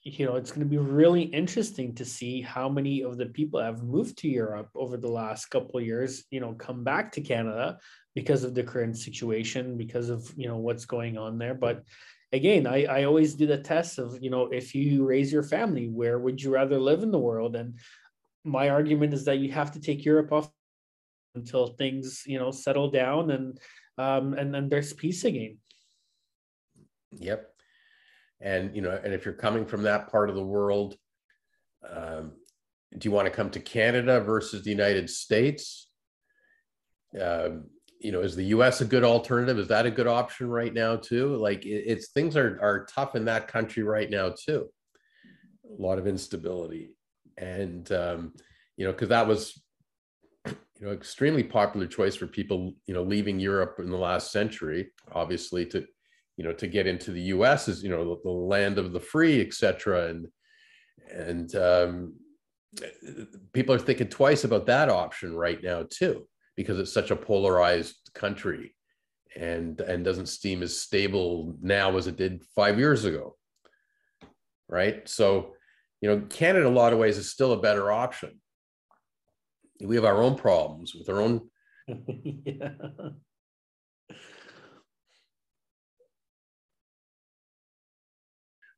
[0.03, 3.61] you know, it's going to be really interesting to see how many of the people
[3.61, 6.25] have moved to Europe over the last couple years.
[6.31, 7.79] You know, come back to Canada
[8.15, 11.83] because of the current situation, because of you know what's going on there, but
[12.33, 15.89] again, I, I always do the test of, you know, if you raise your family,
[15.89, 17.57] where would you rather live in the world?
[17.57, 17.79] And
[18.45, 20.51] my argument is that you have to take Europe off
[21.35, 23.59] until things, you know, settle down and
[23.99, 25.59] um, and then there's peace again.
[27.13, 27.49] Yep.
[28.41, 30.97] And you know, and if you're coming from that part of the world,
[31.89, 32.33] um,
[32.97, 35.89] do you want to come to Canada versus the United States?
[37.21, 37.67] Um,
[38.03, 38.81] you know, is the U.S.
[38.81, 39.59] a good alternative?
[39.59, 41.37] Is that a good option right now too?
[41.37, 44.69] Like, it, it's things are are tough in that country right now too.
[45.79, 46.97] A lot of instability,
[47.39, 48.33] and um,
[48.77, 49.63] you know, because that was
[50.47, 54.91] you know extremely popular choice for people you know leaving Europe in the last century.
[55.13, 55.87] Obviously, to
[56.37, 57.69] you know to get into the U.S.
[57.69, 60.09] is you know the land of the free, etc.
[60.09, 60.27] And
[61.11, 62.15] and um,
[63.53, 66.27] people are thinking twice about that option right now too
[66.57, 68.75] because it's such a polarized country
[69.37, 73.35] and and doesn't seem as stable now as it did five years ago
[74.69, 75.55] right so
[76.01, 78.39] you know canada in a lot of ways is still a better option
[79.83, 81.41] we have our own problems with our own
[81.89, 82.69] yeah.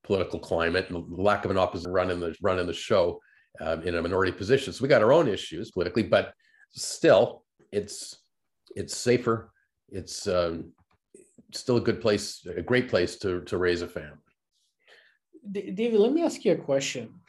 [0.05, 3.19] political climate and the lack of an opposition run in the run in the show
[3.61, 6.33] um, in a minority position so we got our own issues politically but
[6.73, 7.44] still
[7.75, 8.17] it's
[8.77, 9.53] it's safer.
[9.89, 10.73] It's um,
[11.53, 14.19] still a good place, a great place to to raise a family.
[15.53, 17.21] David, let me ask you a question.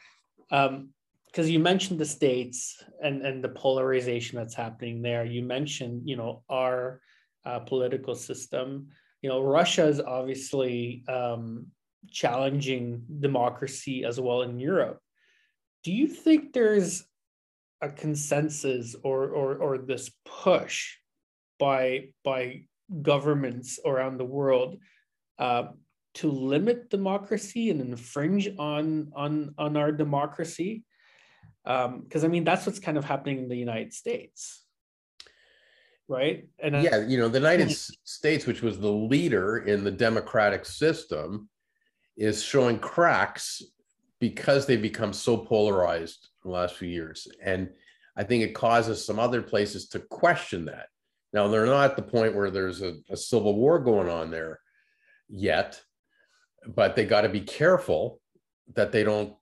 [0.50, 0.90] Um,
[1.26, 6.16] because you mentioned the states and and the polarization that's happening there you mentioned you
[6.16, 7.02] know our
[7.44, 8.88] uh, political system
[9.20, 11.66] you know russia is obviously um,
[12.10, 14.98] challenging democracy as well in europe
[15.84, 17.04] do you think there's
[17.86, 20.96] a consensus or or or this push
[21.58, 22.62] by by
[23.02, 24.76] governments around the world
[25.38, 25.64] uh,
[26.14, 30.84] to limit democracy and infringe on on on our democracy?
[31.64, 34.62] Because um, i mean that's what's kind of happening in the united states
[36.08, 36.46] right?
[36.60, 37.70] And yeah you know the united
[38.04, 41.48] states which was the leader in the democratic system
[42.16, 43.62] is showing cracks
[44.20, 47.28] because they've become so polarized in the last few years.
[47.42, 47.70] And
[48.16, 50.86] I think it causes some other places to question that.
[51.32, 54.60] Now, they're not at the point where there's a, a civil war going on there
[55.28, 55.80] yet,
[56.66, 58.20] but they got to be careful
[58.74, 59.34] that they don't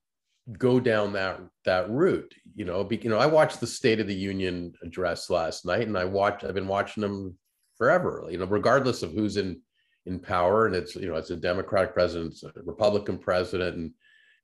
[0.58, 2.34] go down that that route.
[2.54, 5.86] You know, be, you know, I watched the State of the Union address last night,
[5.86, 6.44] and I watched.
[6.44, 7.38] I've been watching them
[7.76, 8.26] forever.
[8.30, 9.60] You know, regardless of who's in
[10.06, 13.92] in power, and it's you know, it's a Democratic president, it's a Republican president, and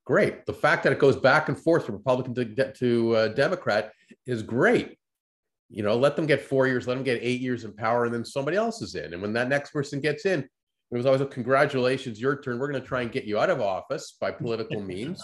[0.05, 0.47] great.
[0.47, 3.93] The fact that it goes back and forth from Republican to, to uh, Democrat
[4.27, 4.99] is great.
[5.69, 8.13] You know, let them get four years, let them get eight years in power, and
[8.13, 9.13] then somebody else is in.
[9.13, 12.59] And when that next person gets in, it was always a congratulations, your turn.
[12.59, 15.23] We're going to try and get you out of office by political means.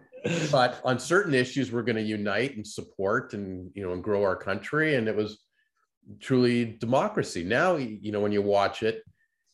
[0.50, 4.22] but on certain issues, we're going to unite and support and you know and grow
[4.22, 4.94] our country.
[4.94, 5.40] And it was
[6.20, 7.44] truly democracy.
[7.44, 9.02] Now, you know, when you watch it,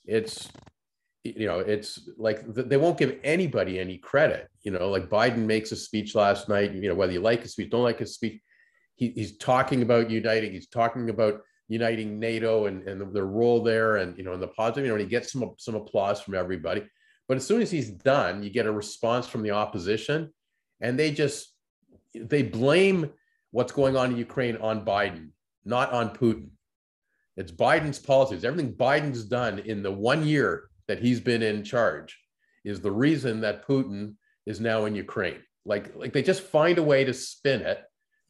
[0.04, 0.48] it's
[1.24, 4.48] you know, it's like they won't give anybody any credit.
[4.62, 6.72] You know, like Biden makes a speech last night.
[6.72, 8.40] You know, whether you like his speech, don't like his speech,
[8.94, 10.52] he, he's talking about uniting.
[10.52, 14.48] He's talking about uniting NATO and, and their role there, and you know, in the
[14.48, 14.84] positive.
[14.84, 16.84] You know, and he gets some some applause from everybody.
[17.26, 20.32] But as soon as he's done, you get a response from the opposition,
[20.80, 21.54] and they just
[22.14, 23.10] they blame
[23.50, 25.30] what's going on in Ukraine on Biden,
[25.64, 26.50] not on Putin.
[27.36, 28.44] It's Biden's policies.
[28.44, 32.18] Everything Biden's done in the one year that he's been in charge
[32.64, 34.14] is the reason that Putin
[34.46, 35.40] is now in Ukraine.
[35.64, 37.80] Like, like they just find a way to spin it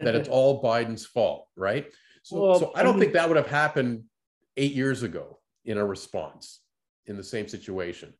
[0.01, 1.87] that it's all Biden's fault, right?
[2.23, 4.05] So, well, so I don't think that would have happened
[4.57, 6.61] eight years ago in a response
[7.07, 8.13] in the same situation.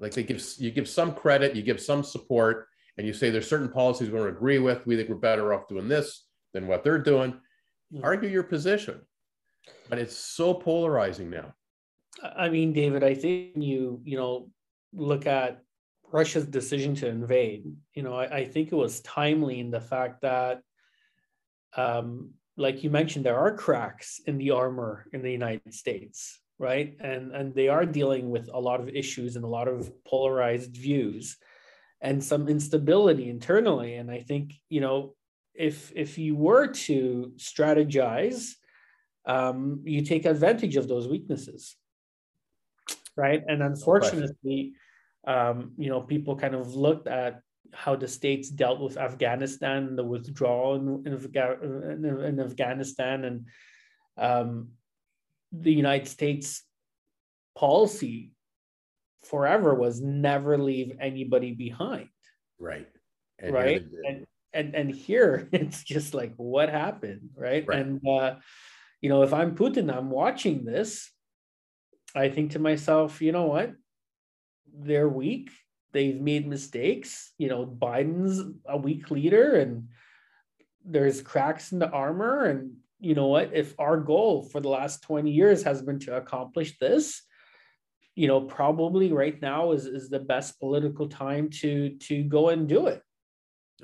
[0.00, 2.66] Like they give you give some credit, you give some support,
[2.96, 4.86] and you say there's certain policies we don't agree with.
[4.86, 6.24] We think we're better off doing this
[6.54, 7.32] than what they're doing.
[7.92, 8.04] Mm-hmm.
[8.04, 9.00] Argue your position,
[9.88, 11.54] but it's so polarizing now.
[12.22, 14.50] I mean, David, I think you you know
[14.92, 15.62] look at
[16.12, 17.64] Russia's decision to invade.
[17.94, 20.60] You know, I, I think it was timely in the fact that,
[21.76, 26.96] um, like you mentioned, there are cracks in the armor in the United States right?
[27.00, 30.76] And and they are dealing with a lot of issues and a lot of polarized
[30.76, 31.36] views
[32.00, 33.94] and some instability internally.
[33.94, 35.14] And I think, you know,
[35.54, 38.52] if if you were to strategize,
[39.26, 41.76] um, you take advantage of those weaknesses.
[43.16, 43.42] Right.
[43.46, 44.72] And unfortunately,
[45.26, 47.40] um, you know, people kind of looked at
[47.72, 53.46] how the states dealt with Afghanistan, the withdrawal in, in, in Afghanistan, and
[54.16, 54.68] um,
[55.52, 56.62] the United States
[57.56, 58.32] policy
[59.24, 62.08] forever was never leave anybody behind.
[62.58, 62.88] Right.
[63.38, 63.84] And right.
[64.04, 67.64] And, and and here it's just like what happened, right?
[67.66, 67.78] right.
[67.78, 68.34] And uh,
[69.00, 71.10] you know, if I'm Putin, I'm watching this.
[72.14, 73.72] I think to myself, you know what?
[74.72, 75.50] They're weak.
[75.92, 77.32] They've made mistakes.
[77.38, 79.88] You know, Biden's a weak leader, and
[80.84, 85.02] there's cracks in the armor, and you know what, if our goal for the last
[85.02, 87.22] 20 years has been to accomplish this,
[88.14, 92.68] you know, probably right now is, is the best political time to to go and
[92.68, 93.02] do it.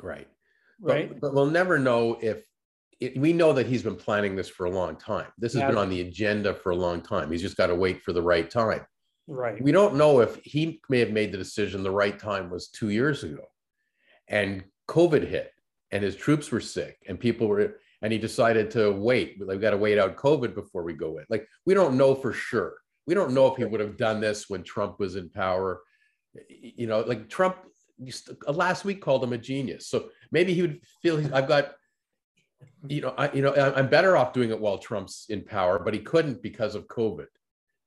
[0.01, 0.29] Right.
[0.81, 1.09] Right.
[1.09, 2.48] But, but we'll never know if
[3.01, 5.27] it, we know that he's been planning this for a long time.
[5.39, 5.69] This has yeah.
[5.69, 7.31] been on the agenda for a long time.
[7.31, 8.85] He's just got to wait for the right time.
[9.27, 9.63] Right.
[9.63, 12.89] We don't know if he may have made the decision the right time was two
[12.89, 13.45] years ago
[14.27, 15.53] and COVID hit
[15.93, 19.37] and his troops were sick and people were and he decided to wait.
[19.39, 21.25] We've got to wait out COVID before we go in.
[21.29, 22.77] Like we don't know for sure.
[23.07, 25.83] We don't know if he would have done this when Trump was in power.
[26.49, 27.57] You know, like Trump
[28.47, 29.89] uh, last week called him a genius.
[29.89, 31.73] So maybe he would feel he's, I've got,
[32.87, 35.95] you know, I, you know, I'm better off doing it while Trump's in power, but
[35.95, 37.27] he couldn't because of COVID.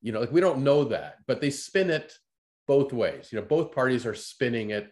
[0.02, 2.14] You know, like we don't know that, but they spin it
[2.68, 3.30] both ways.
[3.32, 4.92] You know, both parties are spinning it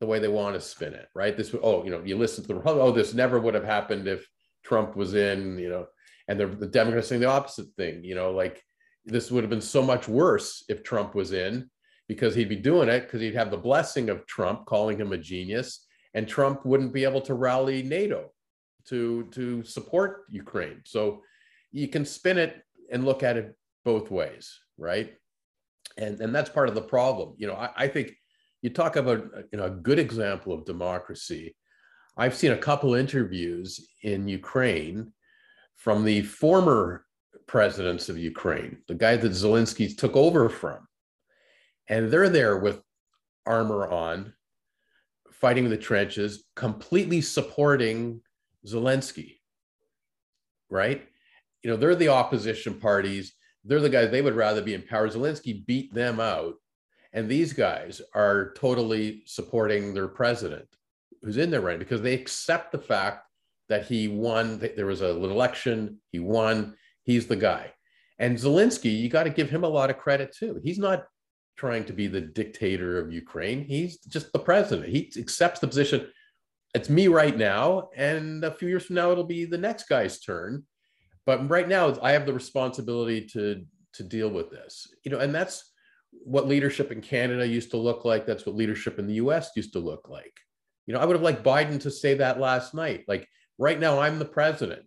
[0.00, 1.36] the way they want to spin it, right?
[1.36, 4.26] This, oh, you know, you listen to the oh, this never would have happened if
[4.62, 5.86] Trump was in, you know,
[6.28, 8.62] and the, the Democrats saying the opposite thing, you know, like
[9.04, 11.70] this would have been so much worse if Trump was in
[12.08, 15.18] because he'd be doing it because he'd have the blessing of Trump calling him a
[15.18, 18.32] genius and Trump wouldn't be able to rally NATO
[18.88, 20.80] to to support Ukraine.
[20.84, 21.22] So
[21.72, 25.14] you can spin it and look at it both ways, right?
[25.96, 27.34] And and that's part of the problem.
[27.38, 28.12] You know, I, I think
[28.62, 31.54] you talk about you know a good example of democracy
[32.16, 35.12] I've seen a couple interviews in Ukraine
[35.76, 37.04] from the former
[37.46, 40.78] presidents of Ukraine, the guy that Zelensky took over from.
[41.88, 42.80] And they're there with
[43.44, 44.32] armor on,
[45.30, 48.22] fighting in the trenches, completely supporting
[48.66, 49.36] Zelensky.
[50.68, 51.06] Right?
[51.62, 53.32] You know, they're the opposition parties.
[53.64, 55.08] They're the guys they would rather be in power.
[55.08, 56.54] Zelensky beat them out.
[57.12, 60.68] And these guys are totally supporting their president
[61.22, 63.26] who's in there right because they accept the fact
[63.68, 64.58] that he won.
[64.58, 66.00] There was an election.
[66.12, 66.76] He won.
[67.02, 67.72] He's the guy.
[68.18, 70.60] And Zelensky, you got to give him a lot of credit too.
[70.62, 71.04] He's not
[71.56, 73.64] trying to be the dictator of Ukraine.
[73.64, 74.88] He's just the president.
[74.88, 76.08] He accepts the position.
[76.74, 80.20] It's me right now, and a few years from now, it'll be the next guy's
[80.20, 80.64] turn.
[81.24, 83.64] But right now, I have the responsibility to
[83.94, 84.86] to deal with this.
[85.04, 85.72] You know, and that's
[86.10, 88.26] what leadership in Canada used to look like.
[88.26, 89.50] That's what leadership in the U.S.
[89.56, 90.32] used to look like.
[90.86, 93.04] You know, I would have liked Biden to say that last night.
[93.08, 94.86] Like right now, I'm the president,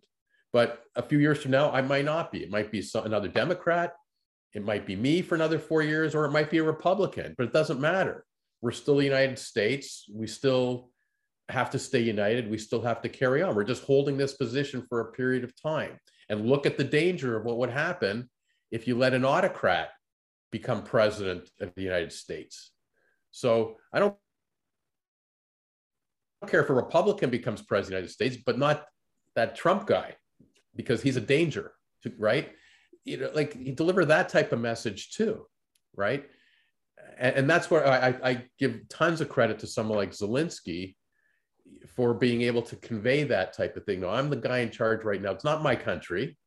[0.54, 2.44] but a few years from now, I might not be.
[2.44, 3.94] It might be some, another Democrat.
[4.54, 7.46] It might be me for another four years, or it might be a Republican, but
[7.46, 8.26] it doesn't matter.
[8.62, 10.06] We're still the United States.
[10.14, 10.92] We still
[11.50, 12.50] have to stay united.
[12.50, 13.56] We still have to carry on.
[13.56, 16.00] We're just holding this position for a period of time.
[16.30, 18.30] And look at the danger of what would happen
[18.72, 19.89] if you let an autocrat
[20.52, 22.72] become president of the United States.
[23.32, 24.16] So I don't
[26.47, 28.86] care if a Republican becomes president of the United States, but not
[29.36, 30.16] that Trump guy,
[30.76, 31.72] because he's a danger,
[32.04, 32.52] to, right?
[33.06, 35.45] You know, like he deliver that type of message too,
[35.95, 36.26] right?
[37.18, 40.95] And, and that's where I, I give tons of credit to someone like Zelensky
[41.96, 44.02] for being able to convey that type of thing.
[44.02, 45.32] No, I'm the guy in charge right now.
[45.32, 46.38] It's not my country.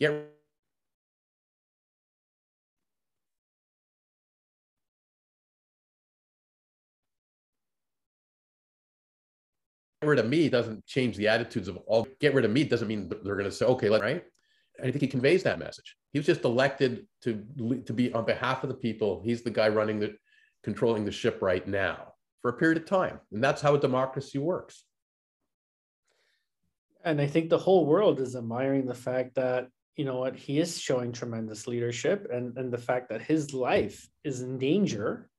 [0.00, 0.28] Get
[10.02, 12.06] rid of me doesn't change the attitudes of all.
[12.20, 14.24] Get rid of me doesn't mean they're going to say, okay, let right.
[14.80, 15.96] I think he conveys that message.
[16.12, 17.44] He was just elected to
[17.86, 19.22] to be on behalf of the people.
[19.24, 20.14] He's the guy running the
[20.64, 22.11] controlling the ship right now
[22.42, 24.84] for a period of time, and that's how a democracy works.
[27.04, 30.58] And I think the whole world is admiring the fact that you know what he
[30.58, 35.30] is showing tremendous leadership, and and the fact that his life is in danger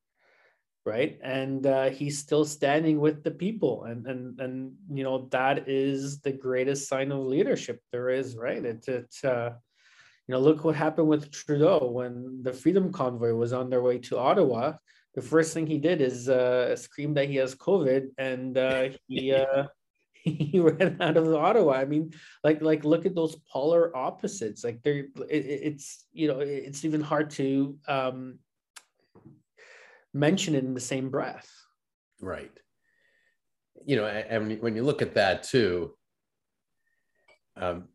[0.86, 1.18] right?
[1.22, 3.84] And uh, he's still standing with the people.
[3.84, 8.64] And and and you know that is the greatest sign of leadership there is right?
[8.64, 9.50] It, it uh,
[10.26, 13.98] you know look what happened with trudeau when the freedom convoy was on their way
[13.98, 14.74] to ottawa
[15.14, 19.32] the first thing he did is uh, scream that he has covid and uh, he
[19.42, 19.64] uh,
[20.24, 22.10] he ran out of ottawa i mean
[22.42, 27.02] like like look at those polar opposites like they're it, it's you know it's even
[27.02, 28.38] hard to um
[30.14, 31.50] mention it in the same breath.
[32.20, 32.52] Right.
[33.84, 35.94] You know, and when you look at that too,
[37.56, 37.88] um,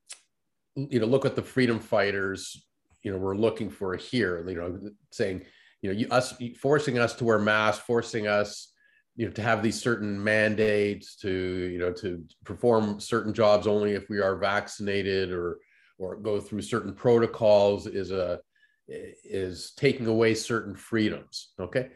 [0.75, 2.63] you know, look at the freedom fighters,
[3.01, 4.79] you know, we're looking for here, you know,
[5.11, 5.45] saying,
[5.81, 8.73] you know, you, us forcing us to wear masks, forcing us,
[9.15, 13.93] you know, to have these certain mandates to, you know, to perform certain jobs only
[13.93, 15.59] if we are vaccinated or,
[15.97, 18.39] or go through certain protocols is a,
[18.87, 21.49] is taking away certain freedoms.
[21.59, 21.89] Okay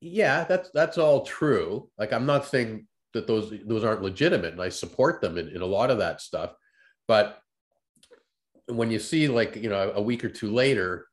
[0.00, 1.88] yeah, that's that's all true.
[1.98, 5.62] Like I'm not saying that those those aren't legitimate, and I support them in, in
[5.62, 6.52] a lot of that stuff.
[7.08, 7.38] But
[8.66, 11.06] when you see like you know a week or two later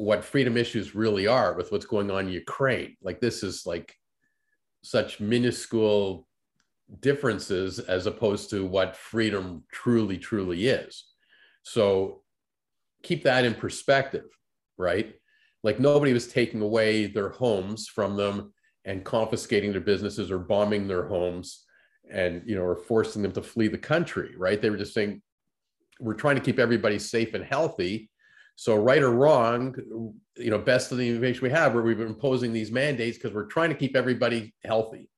[0.00, 3.94] what freedom issues really are with what's going on in Ukraine, like this is like
[4.82, 6.26] such minuscule
[7.00, 11.04] differences as opposed to what freedom truly truly is.
[11.62, 12.22] So
[13.02, 14.26] keep that in perspective,
[14.78, 15.14] right?
[15.62, 18.52] like nobody was taking away their homes from them
[18.84, 21.64] and confiscating their businesses or bombing their homes
[22.10, 25.20] and you know or forcing them to flee the country right they were just saying
[26.00, 28.10] we're trying to keep everybody safe and healthy
[28.56, 29.74] so right or wrong
[30.36, 33.34] you know best of the information we have where we've been imposing these mandates because
[33.34, 35.08] we're trying to keep everybody healthy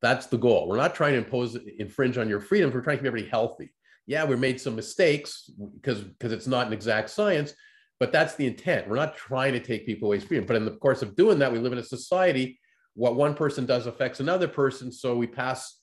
[0.00, 3.02] that's the goal we're not trying to impose infringe on your freedoms we're trying to
[3.02, 3.72] keep everybody healthy
[4.06, 7.54] yeah we made some mistakes because because it's not an exact science
[8.00, 8.88] but that's the intent.
[8.88, 10.46] We're not trying to take people away freedom.
[10.46, 12.60] But in the course of doing that, we live in a society.
[12.94, 14.92] What one person does affects another person.
[14.92, 15.80] So we pass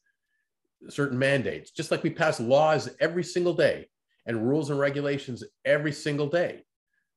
[0.89, 3.87] certain mandates, just like we pass laws every single day
[4.25, 6.63] and rules and regulations every single day.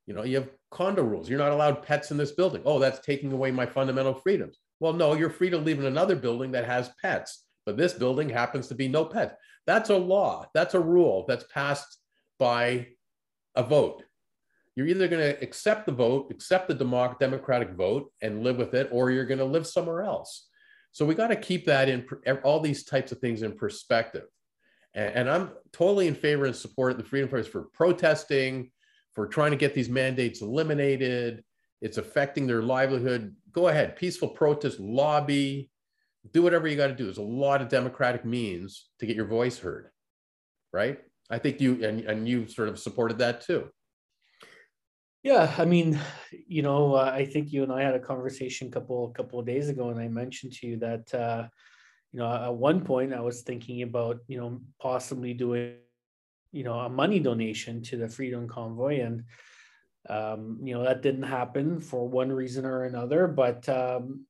[0.06, 1.28] You know, you have condo rules.
[1.28, 2.62] You're not allowed pets in this building.
[2.64, 4.58] Oh, that's taking away my fundamental freedoms.
[4.80, 8.28] Well, no, you're free to live in another building that has pets, but this building
[8.28, 9.34] happens to be no pets.
[9.66, 10.46] That's a law.
[10.54, 11.98] That's a rule that's passed
[12.38, 12.88] by
[13.54, 14.02] a vote
[14.78, 18.88] you're either going to accept the vote, accept the democratic vote and live with it,
[18.92, 20.46] or you're going to live somewhere else.
[20.92, 22.06] So we got to keep that in
[22.44, 24.26] all these types of things in perspective.
[24.94, 28.70] And, and I'm totally in favor and support the freedom fighters for protesting,
[29.12, 31.44] for trying to get these mandates eliminated.
[31.80, 33.34] It's affecting their livelihood.
[33.52, 35.70] Go ahead, peaceful protest, lobby,
[36.32, 37.04] do whatever you got to do.
[37.04, 39.90] There's a lot of democratic means to get your voice heard,
[40.72, 40.98] right?
[41.30, 43.68] I think you and, and you sort of supported that too.
[45.22, 45.98] Yeah, I mean,
[46.46, 49.46] you know, uh, I think you and I had a conversation a couple couple of
[49.46, 51.48] days ago, and I mentioned to you that uh,
[52.12, 55.74] you know at one point I was thinking about you know possibly doing
[56.52, 59.24] you know a money donation to the Freedom Convoy, and
[60.08, 63.26] um, you know that didn't happen for one reason or another.
[63.26, 64.26] But um,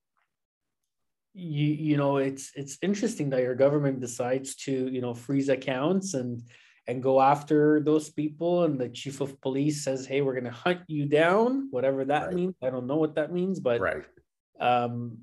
[1.35, 6.15] you you know it's it's interesting that your government decides to you know freeze accounts
[6.15, 6.43] and
[6.89, 10.51] and go after those people and the chief of police says hey we're going to
[10.51, 12.35] hunt you down whatever that right.
[12.35, 14.05] means i don't know what that means but right
[14.59, 15.19] um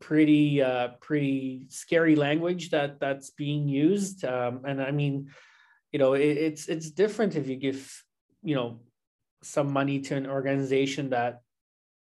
[0.00, 4.24] pretty uh pretty scary language that that's being used.
[4.24, 5.28] Um and i mean
[5.92, 8.04] you know it, it's it's different if you give
[8.42, 8.80] you know
[9.42, 11.42] some money to an organization that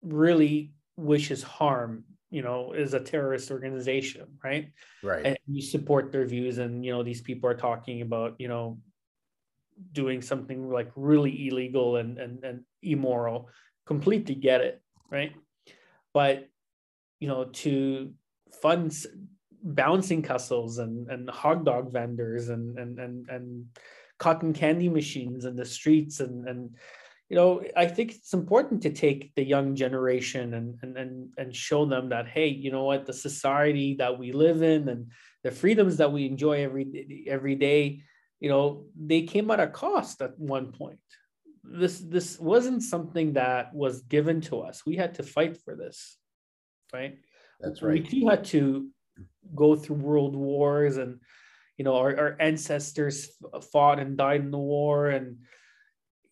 [0.02, 4.72] really wishes harm you know is a terrorist organization right?
[5.02, 5.24] Right.
[5.24, 8.78] And you support their views and you know these people are talking about you know
[9.92, 13.48] doing something like really illegal and and, and immoral.
[13.86, 15.32] Completely get it right?
[16.12, 16.48] But
[17.20, 18.12] you know to
[18.62, 18.94] fund
[19.62, 23.66] bouncing castles and and hot dog vendors and and and and
[24.18, 26.70] cotton candy machines in the streets and and
[27.28, 31.54] you know i think it's important to take the young generation and and and, and
[31.54, 35.10] show them that hey you know what the society that we live in and
[35.44, 38.00] the freedoms that we enjoy every every day
[38.40, 40.98] you know they came at a cost at one point.
[41.64, 44.86] This this wasn't something that was given to us.
[44.86, 46.16] We had to fight for this
[46.92, 47.18] right?
[47.60, 48.06] That's right.
[48.12, 48.88] we had to
[49.54, 51.20] go through world wars and
[51.76, 53.30] you know our, our ancestors
[53.72, 55.38] fought and died in the war and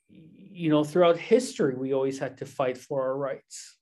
[0.09, 3.77] you know throughout history we always had to fight for our rights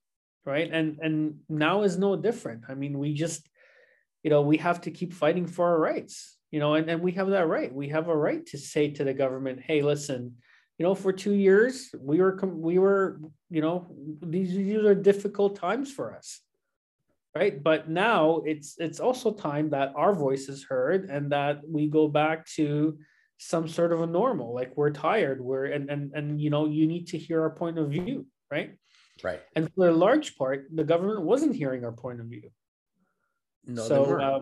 [0.45, 0.71] right?
[0.71, 2.65] And and now is no different.
[2.69, 3.49] I mean we just
[4.23, 7.13] you know we have to keep fighting for our rights you know and, and we
[7.13, 7.73] have that right.
[7.73, 10.37] We have a right to say to the government hey listen
[10.79, 13.21] you know for two years we were we were
[13.51, 13.87] you know
[14.23, 16.41] these, these are difficult times for us
[17.35, 17.63] right?
[17.63, 22.09] But now it's it's also time that our voice is heard and that we go
[22.09, 22.99] back to
[23.39, 26.87] some sort of a normal like we're tired we're and and and you know you
[26.87, 28.77] need to hear our point of view right?
[29.23, 29.41] Right.
[29.57, 32.51] And for a large part the government wasn't hearing our point of view.
[33.67, 34.41] No so uh,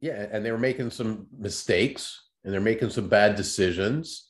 [0.00, 4.28] yeah and they were making some mistakes and they're making some bad decisions.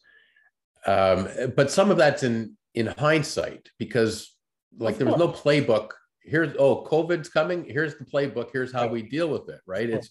[0.87, 4.35] Um, but some of that's in in hindsight because
[4.79, 5.93] like there was no playbook
[6.25, 7.65] here's oh covid's coming.
[7.65, 8.51] Here's the playbook.
[8.53, 9.89] Here's how we deal with it right?
[9.89, 10.11] It's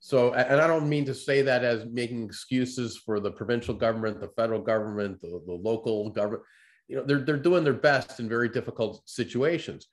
[0.00, 4.20] so and i don't mean to say that as making excuses for the provincial government
[4.20, 6.44] the federal government the, the local government.
[6.86, 9.88] You know they're, they're doing their best in very difficult situations.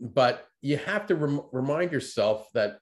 [0.00, 2.78] But you have to rem- remind yourself that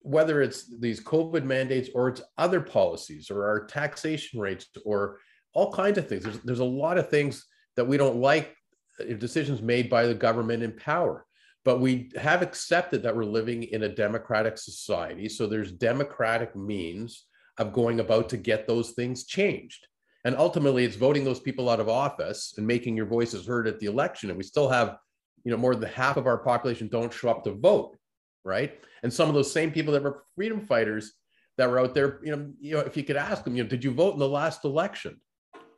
[0.00, 5.18] whether it's these covid mandates or it's other policies or our taxation rates or
[5.54, 7.44] all kinds of things there's, there's a lot of things
[7.76, 8.54] that we don't like
[9.00, 11.24] Uh, decisions made by the government in power.
[11.64, 15.28] But we have accepted that we're living in a democratic society.
[15.28, 17.26] So there's democratic means
[17.58, 19.86] of going about to get those things changed.
[20.24, 23.78] And ultimately, it's voting those people out of office and making your voices heard at
[23.80, 24.30] the election.
[24.30, 24.96] And we still have,
[25.44, 27.96] you know, more than half of our population don't show up to vote,
[28.44, 28.80] right?
[29.02, 31.12] And some of those same people that were freedom fighters
[31.56, 33.68] that were out there, you know, you know, if you could ask them, you know,
[33.68, 35.20] did you vote in the last election?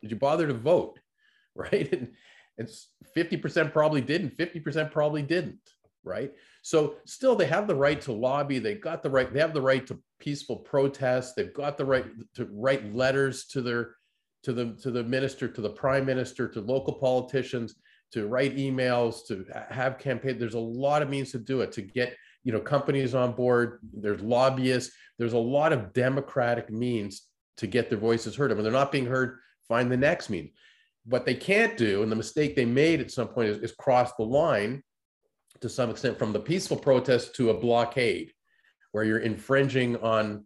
[0.01, 0.99] Did you bother to vote?
[1.53, 1.91] Right.
[1.91, 2.13] And,
[2.61, 5.59] it's 50% probably didn't, 50% probably didn't
[6.03, 6.31] right?
[6.63, 9.61] So still they have the right to lobby they got the right they have the
[9.61, 12.05] right to peaceful protest they've got the right
[12.35, 13.95] to write letters to their
[14.43, 17.75] to the to the minister to the prime minister to local politicians
[18.11, 21.81] to write emails to have campaign there's a lot of means to do it to
[21.81, 27.23] get you know companies on board there's lobbyists there's a lot of democratic means
[27.57, 30.51] to get their voices heard and when they're not being heard find the next means
[31.05, 34.11] what they can't do, and the mistake they made at some point is, is cross
[34.17, 34.83] the line
[35.61, 38.31] to some extent from the peaceful protest to a blockade,
[38.91, 40.45] where you're infringing on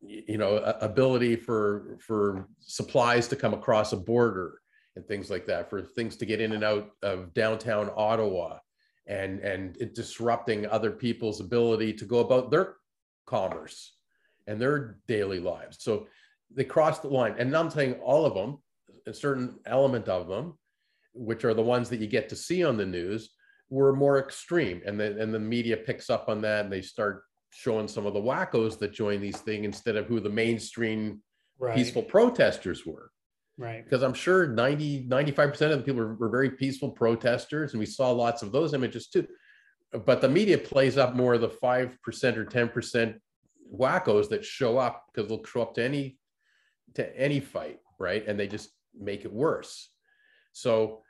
[0.00, 4.58] you know ability for for supplies to come across a border
[4.96, 8.58] and things like that for things to get in and out of downtown ottawa
[9.06, 12.74] and and disrupting other people's ability to go about their
[13.26, 13.96] commerce
[14.46, 15.78] and their daily lives.
[15.80, 16.08] So
[16.54, 18.58] they cross the line and i'm saying all of them
[19.06, 20.58] a certain element of them,
[21.14, 23.30] which are the ones that you get to see on the news,
[23.70, 24.82] were more extreme.
[24.84, 28.14] And then and the media picks up on that and they start showing some of
[28.14, 31.20] the wackos that join these things instead of who the mainstream
[31.58, 31.74] right.
[31.74, 33.10] peaceful protesters were.
[33.58, 33.84] Right.
[33.84, 37.86] Because I'm sure 90, 95% of the people were, were very peaceful protesters, and we
[37.86, 39.26] saw lots of those images too.
[40.06, 41.92] But the media plays up more of the 5%
[42.36, 43.14] or 10%
[43.74, 46.18] wackos that show up because they'll show up to any
[46.94, 48.26] to any fight, right?
[48.26, 49.88] And they just make it worse.
[50.52, 51.02] So,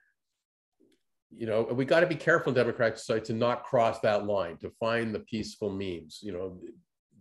[1.31, 4.71] you know, we got to be careful, Democratic society, to not cross that line, to
[4.79, 6.21] find the peaceful means.
[6.23, 6.61] You know,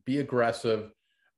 [0.06, 0.92] be aggressive,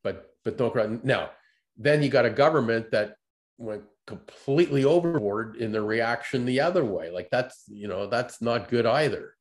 [0.04, 0.90] but but don't cross.
[1.04, 1.32] Now,
[1.78, 3.16] then you got a government that
[3.58, 7.10] went completely overboard in the reaction the other way.
[7.10, 9.36] Like that's you know that's not good either.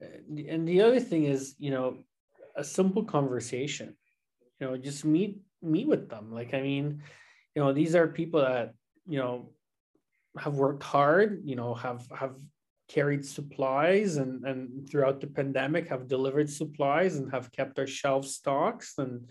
[0.00, 1.98] And the other thing is, you know,
[2.56, 3.96] a simple conversation.
[4.60, 6.32] You know, just meet meet with them.
[6.32, 7.02] Like I mean,
[7.54, 8.74] you know these are people that
[9.06, 9.50] you know
[10.38, 12.34] have worked hard you know have have
[12.88, 18.24] carried supplies and and throughout the pandemic have delivered supplies and have kept our shelf
[18.26, 19.28] stocks and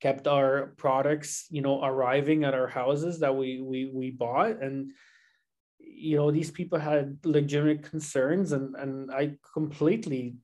[0.00, 4.62] kept our products you know arriving at our houses that we we we bought.
[4.62, 4.92] And
[5.78, 10.34] you know these people had legitimate concerns and and i completely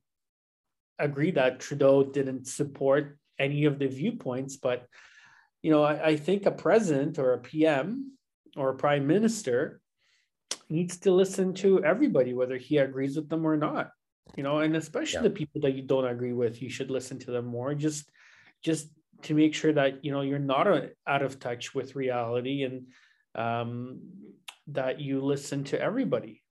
[0.99, 4.87] agree that trudeau didn't support any of the viewpoints but
[5.63, 8.13] you know I, I think a president or a pm
[8.57, 9.81] or a prime minister
[10.71, 13.91] needs to listen to everybody whether he agrees with them or not
[14.37, 15.23] you know and especially yeah.
[15.23, 18.11] the people that you don't agree with you should listen to them more just
[18.63, 18.89] just
[19.23, 22.87] to make sure that you know you're not a, out of touch with reality and
[23.35, 24.01] um,
[24.69, 26.43] that you listen to everybody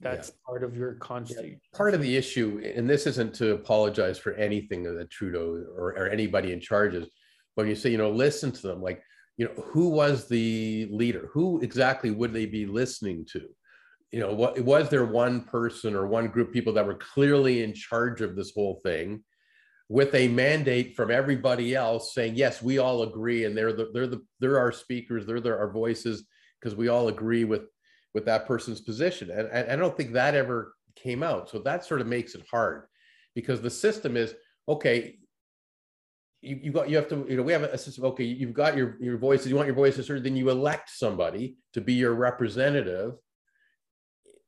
[0.00, 0.34] that's yeah.
[0.46, 1.54] part of your constant yeah.
[1.74, 6.08] part of the issue and this isn't to apologize for anything that trudeau or, or
[6.08, 7.06] anybody in charge is
[7.56, 9.02] but when you say you know listen to them like
[9.36, 11.30] you know who was the leader?
[11.32, 13.48] Who exactly would they be listening to?
[14.10, 17.62] You know what was there one person or one group of people that were clearly
[17.62, 19.24] in charge of this whole thing
[19.88, 24.06] with a mandate from everybody else saying yes we all agree and they're the they're
[24.06, 26.24] the they're our speakers they're the, our voices
[26.60, 27.62] because we all agree with
[28.14, 29.30] with that person's position.
[29.30, 31.48] And i don't think that ever came out.
[31.48, 32.84] So that sort of makes it hard
[33.34, 34.34] because the system is
[34.68, 35.16] okay
[36.42, 38.76] you, you got you have to you know we have a system okay you've got
[38.76, 42.14] your your voices you want your voices heard then you elect somebody to be your
[42.14, 43.14] representative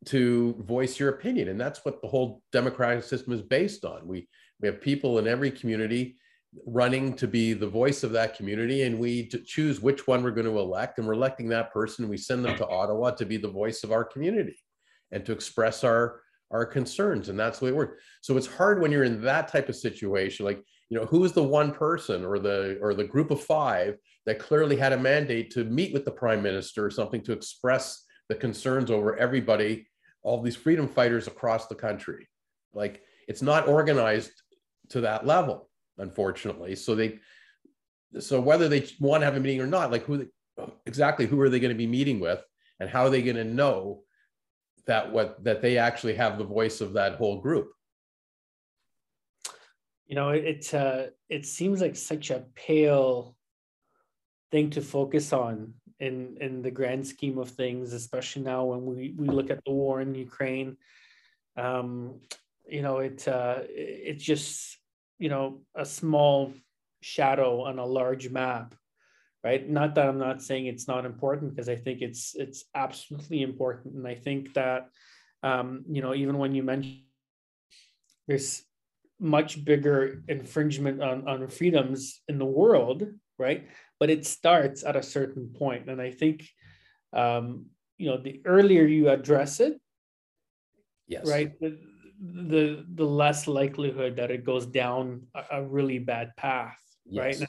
[0.05, 4.28] to voice your opinion and that's what the whole democratic system is based on we
[4.61, 6.16] we have people in every community
[6.66, 10.47] running to be the voice of that community, and we choose which one we're going
[10.47, 12.09] to elect, and we're electing that person.
[12.09, 14.57] We send them to Ottawa to be the voice of our community
[15.11, 16.20] and to express our
[16.51, 18.03] our concerns, and that's the way it works.
[18.20, 20.62] So it's hard when you're in that type of situation, like
[20.95, 24.38] you know, who is the one person or the or the group of five that
[24.38, 28.34] clearly had a mandate to meet with the prime minister or something to express the
[28.36, 29.88] concerns over everybody,
[30.22, 32.28] all these freedom fighters across the country.
[32.74, 34.30] Like it's not organized
[34.90, 35.68] to that level,
[35.99, 36.76] unfortunately.
[36.76, 37.18] So they,
[38.20, 40.28] so whether they want to have a meeting or not, like who
[40.86, 42.40] exactly who are they going to be meeting with,
[42.78, 44.05] and how are they going to know
[44.86, 47.72] that what that they actually have the voice of that whole group?
[50.07, 53.37] You know, it uh, it seems like such a pale
[54.51, 59.15] thing to focus on in in the grand scheme of things, especially now when we
[59.17, 60.77] we look at the war in Ukraine.
[61.57, 62.21] Um,
[62.69, 64.79] you know it uh, it's just
[65.19, 66.53] you know a small
[67.01, 68.75] shadow on a large map
[69.43, 73.43] right not that i'm not saying it's not important because i think it's it's absolutely
[73.43, 74.89] important and i think that
[75.43, 77.03] um, you know even when you mention
[78.27, 78.63] there's
[79.25, 83.09] much bigger infringement on, on freedoms in the world
[83.39, 83.66] right?
[83.99, 85.89] But it starts at a certain point.
[85.89, 86.49] And i think
[87.12, 87.66] um,
[87.97, 89.81] you know the earlier you address it
[91.07, 91.29] yes.
[91.31, 97.41] right the the less likelihood that it goes down a, a really bad path yes.
[97.41, 97.49] right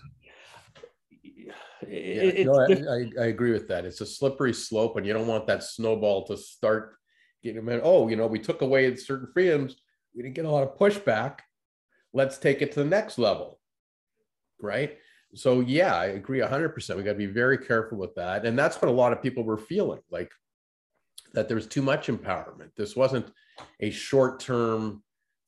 [1.87, 3.85] it, yeah, no, I, I, agree with that.
[3.85, 6.95] It's a slippery slope and you don't want that snowball to start
[7.43, 9.75] getting oh you know we took away certain freedoms.
[10.15, 11.39] We didn't get a lot of pushback
[12.15, 13.59] let's take it to the next level
[14.61, 14.97] right?
[15.35, 18.45] So yeah i agree 100% we got to be very careful with that.
[18.45, 20.31] And that's what a lot of people were feeling like
[21.33, 22.69] that there's too much empowerment.
[22.77, 23.27] This wasn't
[23.81, 25.03] a short term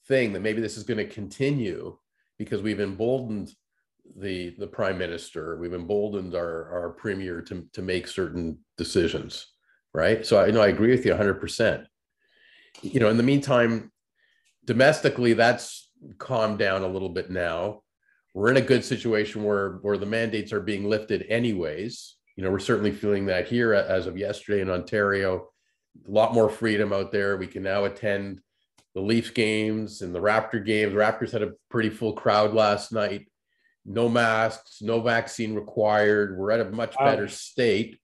[0.07, 1.97] thing that maybe this is going to continue
[2.38, 3.53] because we've emboldened
[4.18, 5.57] the the prime minister.
[5.57, 9.47] We've emboldened our our premier to to make certain decisions
[9.93, 10.26] right?
[10.26, 11.86] So i know i agree with you 100%
[12.84, 13.91] you know in the meantime
[14.65, 15.86] domestically that's
[16.17, 17.81] calmed down a little bit now
[18.33, 22.51] we're in a good situation where where the mandates are being lifted anyways you know
[22.51, 25.47] we're certainly feeling that here as of yesterday in ontario
[26.05, 27.37] a lot more freedom out there.
[27.37, 28.41] We can now attend
[28.93, 30.93] the Leafs games and the Raptor games.
[30.93, 33.27] Raptors had a pretty full crowd last night.
[33.85, 36.37] No masks, no vaccine required.
[36.37, 37.99] We're at a much better state.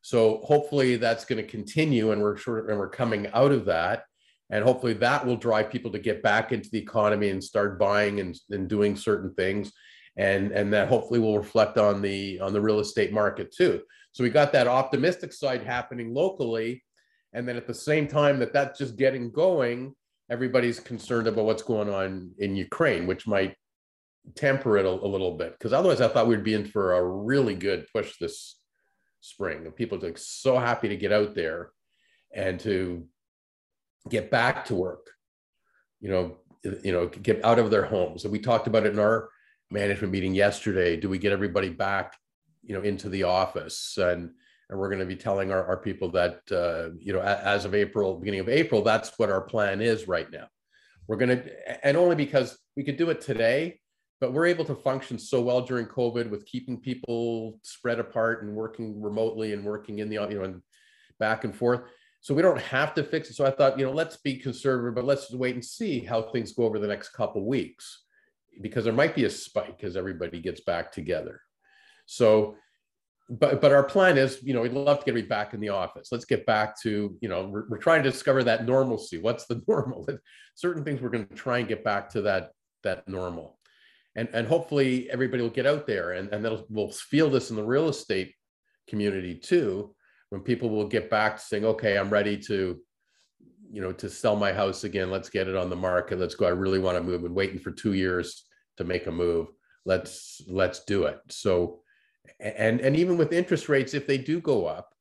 [0.00, 3.64] So hopefully that's going to continue, and we're sort of and we're coming out of
[3.66, 4.04] that,
[4.50, 8.20] and hopefully that will drive people to get back into the economy and start buying
[8.20, 9.72] and, and doing certain things,
[10.16, 13.82] and and that hopefully will reflect on the on the real estate market too.
[14.12, 16.82] So we got that optimistic side happening locally,
[17.32, 19.94] and then at the same time that that's just getting going
[20.30, 23.56] everybody's concerned about what's going on in ukraine which might
[24.34, 25.52] temper it a, a little bit.
[25.52, 28.58] Because otherwise i thought we'd be in for a really good push this
[29.20, 29.64] spring.
[29.64, 31.70] And people are like so happy to get out there
[32.34, 33.06] and to
[34.08, 35.10] get back to work
[36.00, 36.36] you know
[36.82, 38.24] you know get out of their homes.
[38.24, 39.30] And we talked about it in our
[39.70, 40.96] management meeting yesterday.
[40.96, 42.16] Do we get everybody back
[42.62, 43.96] you know into the office?
[43.98, 44.30] And
[44.70, 47.74] and we're going to be telling our, our people that uh, you know as of
[47.74, 50.48] april beginning of april that's what our plan is right now.
[51.06, 53.80] We're going to and only because we could do it today
[54.20, 58.54] but we're able to function so well during covid with keeping people spread apart and
[58.54, 60.62] working remotely and working in the you know and
[61.18, 61.80] back and forth
[62.20, 63.34] so we don't have to fix it.
[63.34, 66.52] So I thought, you know, let's be conservative, but let's wait and see how things
[66.52, 68.04] go over the next couple weeks,
[68.60, 71.40] because there might be a spike as everybody gets back together.
[72.06, 72.56] So,
[73.30, 75.68] but but our plan is, you know, we'd love to get everybody back in the
[75.68, 76.08] office.
[76.10, 79.18] Let's get back to, you know, we're, we're trying to discover that normalcy.
[79.18, 80.08] What's the normal?
[80.54, 82.50] Certain things we're going to try and get back to that
[82.82, 83.58] that normal,
[84.16, 87.56] and and hopefully everybody will get out there and and that'll we'll feel this in
[87.56, 88.34] the real estate
[88.88, 89.94] community too
[90.30, 92.78] when people will get back to saying, okay, I'm ready to,
[93.70, 95.10] you know, to sell my house again.
[95.10, 96.18] Let's get it on the market.
[96.18, 96.46] Let's go.
[96.46, 97.24] I really want to move.
[97.24, 98.44] And waiting for two years
[98.76, 99.48] to make a move.
[99.84, 101.18] Let's let's do it.
[101.28, 101.80] So,
[102.40, 104.94] and and even with interest rates, if they do go up,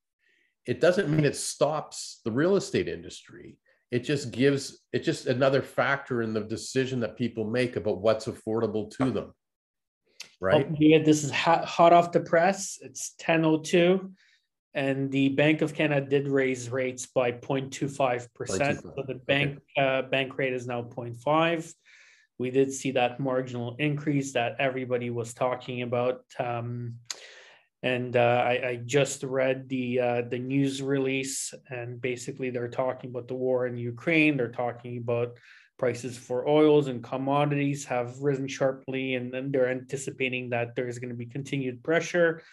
[0.65, 3.57] it doesn't mean it stops the real estate industry.
[3.91, 8.27] It just gives it just another factor in the decision that people make about what's
[8.27, 9.33] affordable to them.
[10.39, 10.67] Right.
[10.69, 12.77] Oh, yeah, this is hot, hot off the press.
[12.81, 14.11] It's 1002
[14.77, 18.79] and the Bank of Canada did raise rates by 0.25 percent.
[18.83, 19.87] So the bank okay.
[19.87, 21.73] uh, bank rate is now 0.5.
[22.37, 26.21] We did see that marginal increase that everybody was talking about.
[26.37, 26.97] Um,
[27.81, 33.09] and uh, I, I, just read the uh, the news release, and basically they're talking
[33.09, 34.37] about the war in Ukraine.
[34.37, 35.37] They're talking about
[35.79, 41.09] prices for oils and commodities have risen sharply, and then they're anticipating that there's going
[41.09, 42.43] to be continued pressure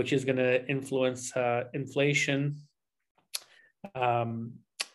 [0.00, 2.56] which is going to influence uh, inflation.
[3.94, 4.54] Um,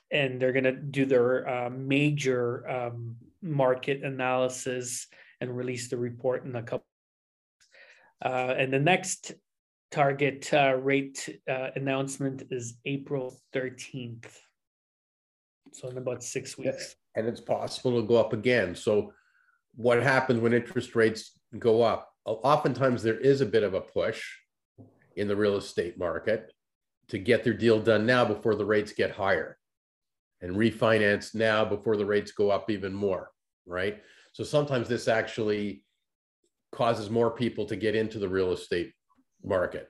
[0.09, 5.05] and they're going to do their uh, major um, market analysis
[5.41, 6.87] and release the report in a couple.
[8.25, 9.33] Uh, and the next
[9.91, 14.25] target uh, rate uh, announcement is April 13th.
[15.71, 16.95] So in about six weeks.
[17.15, 18.73] And it's possible to go up again.
[18.73, 19.13] So
[19.75, 22.11] what happens when interest rates go up?
[22.25, 24.23] Oftentimes there is a bit of a push
[25.15, 26.51] in the real estate market
[27.07, 29.57] to get their deal done now before the rates get higher
[30.41, 33.31] and refinance now before the rates go up even more,
[33.65, 34.01] right?
[34.31, 35.83] So sometimes this actually
[36.71, 38.91] causes more people to get into the real estate
[39.43, 39.87] market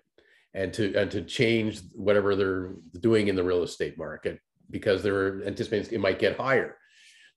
[0.54, 5.44] and to and to change whatever they're doing in the real estate market because they're
[5.46, 6.78] anticipating it might get higher.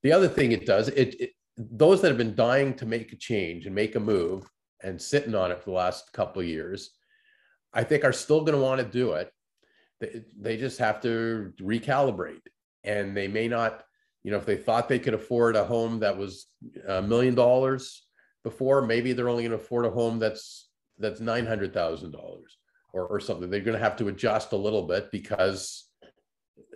[0.02, 3.16] The other thing it does, it, it those that have been dying to make a
[3.16, 4.48] change and make a move
[4.82, 6.90] and sitting on it for the last couple of years
[7.72, 9.32] I think are still going to want to do it.
[10.00, 12.40] They, they just have to recalibrate
[12.84, 13.82] and they may not,
[14.22, 16.46] you know, if they thought they could afford a home that was
[16.86, 18.06] a million dollars
[18.44, 22.56] before, maybe they're only going to afford a home that's that's nine hundred thousand dollars
[22.92, 23.50] or or something.
[23.50, 25.88] They're going to have to adjust a little bit because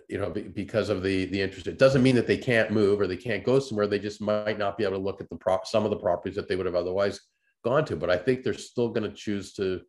[0.09, 1.67] you know because of the the interest.
[1.67, 3.87] It doesn't mean that they can't move or they can't go somewhere.
[3.87, 6.35] They just might not be able to look at the prop some of the properties
[6.35, 7.19] that they would have otherwise
[7.63, 7.95] gone to.
[7.95, 9.81] But I think they're still going to choose to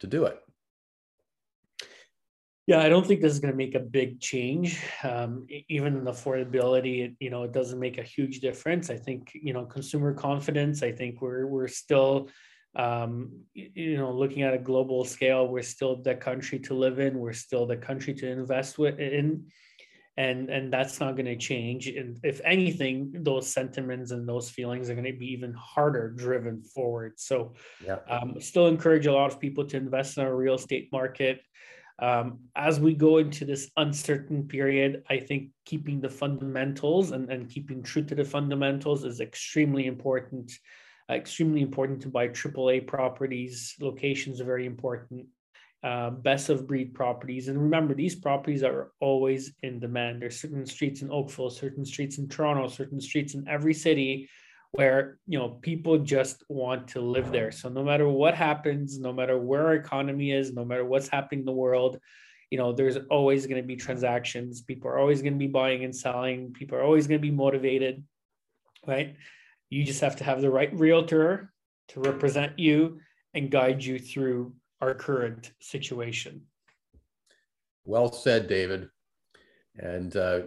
[0.00, 0.38] to do it.
[2.70, 4.80] Yeah, I don't think this is going to make a big change.
[5.02, 8.90] Um, even in affordability, it, you know, it doesn't make a huge difference.
[8.90, 10.80] I think, you know, consumer confidence.
[10.84, 12.28] I think we're we're still,
[12.76, 17.18] um, you know, looking at a global scale, we're still the country to live in.
[17.18, 19.46] We're still the country to invest with in,
[20.16, 21.88] and and that's not going to change.
[21.88, 26.62] And if anything, those sentiments and those feelings are going to be even harder driven
[26.62, 27.14] forward.
[27.16, 27.54] So,
[27.84, 31.40] yeah, um, still encourage a lot of people to invest in our real estate market.
[32.00, 37.48] Um, as we go into this uncertain period, I think keeping the fundamentals and, and
[37.48, 40.52] keeping true to the fundamentals is extremely important.
[41.10, 43.74] Uh, extremely important to buy AAA properties.
[43.80, 45.26] Locations are very important.
[45.82, 47.48] Uh, best of breed properties.
[47.48, 50.22] And remember, these properties are always in demand.
[50.22, 54.28] There's certain streets in Oakville, certain streets in Toronto, certain streets in every city
[54.72, 57.50] where you know people just want to live there.
[57.50, 61.40] So no matter what happens no matter where our economy is no matter what's happening
[61.40, 61.98] in the world
[62.50, 64.62] you know there's always going to be transactions.
[64.62, 66.52] People are always going to be buying and selling.
[66.52, 68.02] People are always going to be motivated
[68.86, 69.16] right?
[69.68, 71.52] You just have to have the right realtor
[71.88, 73.00] to represent you
[73.34, 76.42] and guide you through our current situation.
[77.84, 78.88] Well said david.
[79.78, 80.40] And uh,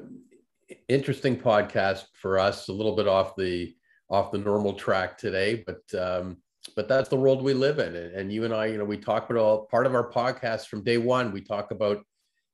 [0.88, 3.74] interesting podcast for us a little bit off the
[4.10, 6.38] off the normal track today, but um,
[6.76, 7.96] but that's the world we live in.
[7.96, 10.68] And, and you and I, you know, we talk about all part of our podcast
[10.68, 11.32] from day one.
[11.32, 12.04] We talk about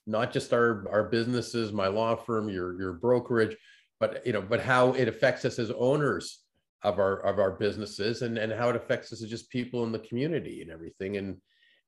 [0.07, 3.55] not just our our businesses, my law firm, your your brokerage,
[3.99, 6.43] but you know, but how it affects us as owners
[6.83, 9.91] of our of our businesses and and how it affects us as just people in
[9.91, 11.17] the community and everything.
[11.17, 11.37] And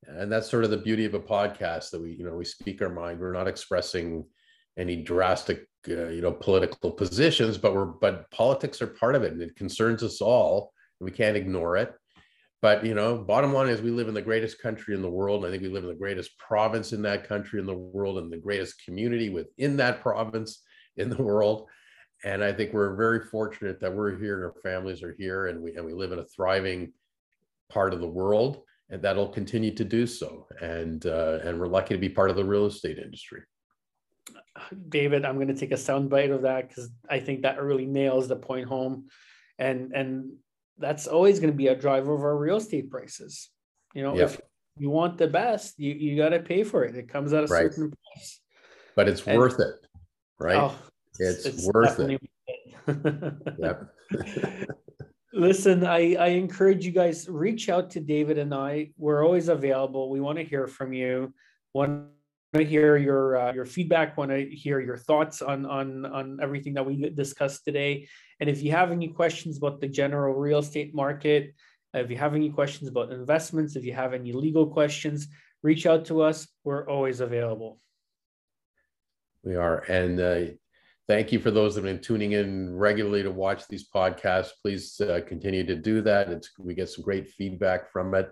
[0.07, 2.81] and that's sort of the beauty of a podcast that we you know we speak
[2.81, 3.19] our mind.
[3.19, 4.25] We're not expressing
[4.77, 9.33] any drastic uh, you know political positions but we're but politics are part of it
[9.33, 11.93] and it concerns us all and we can't ignore it
[12.61, 15.45] but you know, bottom line is we live in the greatest country in the world.
[15.45, 18.31] I think we live in the greatest province in that country in the world, and
[18.31, 20.61] the greatest community within that province
[20.95, 21.67] in the world.
[22.23, 25.61] And I think we're very fortunate that we're here and our families are here, and
[25.61, 26.93] we and we live in a thriving
[27.71, 28.61] part of the world,
[28.91, 30.45] and that'll continue to do so.
[30.61, 33.41] And uh, and we're lucky to be part of the real estate industry.
[34.89, 38.27] David, I'm going to take a soundbite of that because I think that really nails
[38.27, 39.07] the point home,
[39.57, 40.33] and and
[40.77, 43.49] that's always going to be a driver of our real estate prices.
[43.93, 44.39] You know, if
[44.77, 46.95] you want the best, you, you got to pay for it.
[46.95, 47.71] It comes at a right.
[47.71, 48.39] certain price.
[48.95, 49.75] But it's and, worth it,
[50.39, 50.57] right?
[50.57, 50.75] Oh,
[51.19, 52.21] it's, it's, worth it.
[52.87, 54.67] it.
[55.33, 58.91] Listen, I, I encourage you guys reach out to David and I.
[58.97, 60.09] We're always available.
[60.09, 61.33] We want to hear from you.
[61.73, 62.07] Want
[62.53, 64.17] to hear your uh, your feedback.
[64.17, 68.07] Want to hear your thoughts on on on everything that we discussed today.
[68.39, 71.53] And if you have any questions about the general real estate market,
[71.93, 75.27] if you have any questions about investments, if you have any legal questions,
[75.63, 76.47] reach out to us.
[76.63, 77.79] We're always available.
[79.43, 79.79] We are.
[79.89, 80.53] And uh,
[81.07, 84.51] thank you for those that have been tuning in regularly to watch these podcasts.
[84.61, 86.29] Please uh, continue to do that.
[86.29, 88.31] It's, we get some great feedback from it.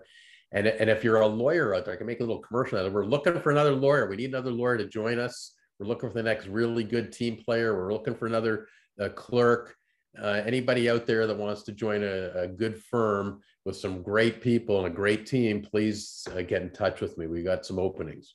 [0.52, 2.86] And, and if you're a lawyer out there, I can make a little commercial out
[2.86, 2.94] of it.
[2.94, 4.08] We're looking for another lawyer.
[4.08, 5.54] We need another lawyer to join us.
[5.78, 7.74] We're looking for the next really good team player.
[7.74, 8.66] We're looking for another
[9.00, 9.76] uh, clerk
[10.18, 14.40] uh, anybody out there that wants to join a, a, good firm with some great
[14.40, 17.26] people and a great team, please uh, get in touch with me.
[17.26, 18.34] We got some openings.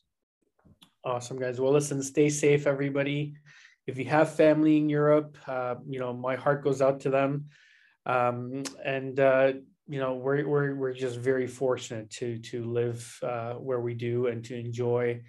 [1.04, 1.60] Awesome, guys.
[1.60, 3.34] Well, listen, stay safe, everybody.
[3.88, 7.46] If you have family in Europe, uh, you know, my heart goes out to them.
[8.06, 9.54] Um, and, uh,
[9.88, 14.28] you know, we're, we're, we're just very fortunate to, to live uh, where we do
[14.28, 15.22] and to enjoy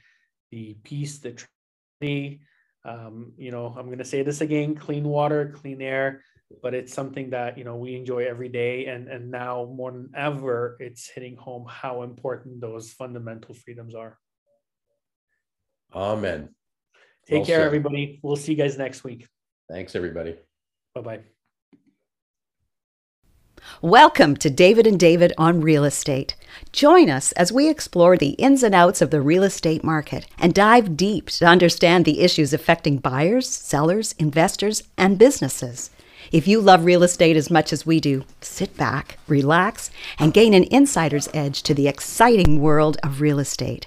[0.51, 2.41] the peace, the tranquility,
[2.87, 6.23] um, you know, I'm going to say this again, clean water, clean air,
[6.63, 8.87] but it's something that you know we enjoy every day.
[8.87, 14.19] And and now more than ever it's hitting home how important those fundamental freedoms are.
[15.93, 16.51] Amen.
[17.27, 17.67] Take well care said.
[17.67, 18.21] everybody.
[18.23, 19.27] We'll see you guys next week.
[19.69, 20.37] Thanks everybody.
[20.95, 21.36] Bye-bye
[23.83, 26.35] Welcome to David and David on Real Estate.
[26.73, 30.55] Join us as we explore the ins and outs of the real estate market and
[30.55, 35.91] dive deep to understand the issues affecting buyers, sellers, investors, and businesses.
[36.33, 40.55] If you love real estate as much as we do, sit back, relax, and gain
[40.55, 43.87] an insider's edge to the exciting world of real estate.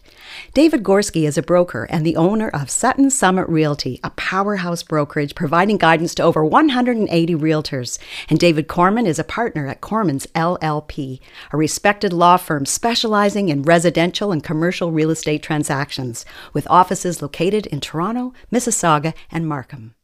[0.53, 5.35] David Gorski is a broker and the owner of Sutton Summit Realty, a powerhouse brokerage
[5.35, 7.99] providing guidance to over 180 realtors.
[8.29, 11.19] And David Corman is a partner at Corman's LLP,
[11.51, 17.65] a respected law firm specializing in residential and commercial real estate transactions, with offices located
[17.67, 19.95] in Toronto, Mississauga, and Markham.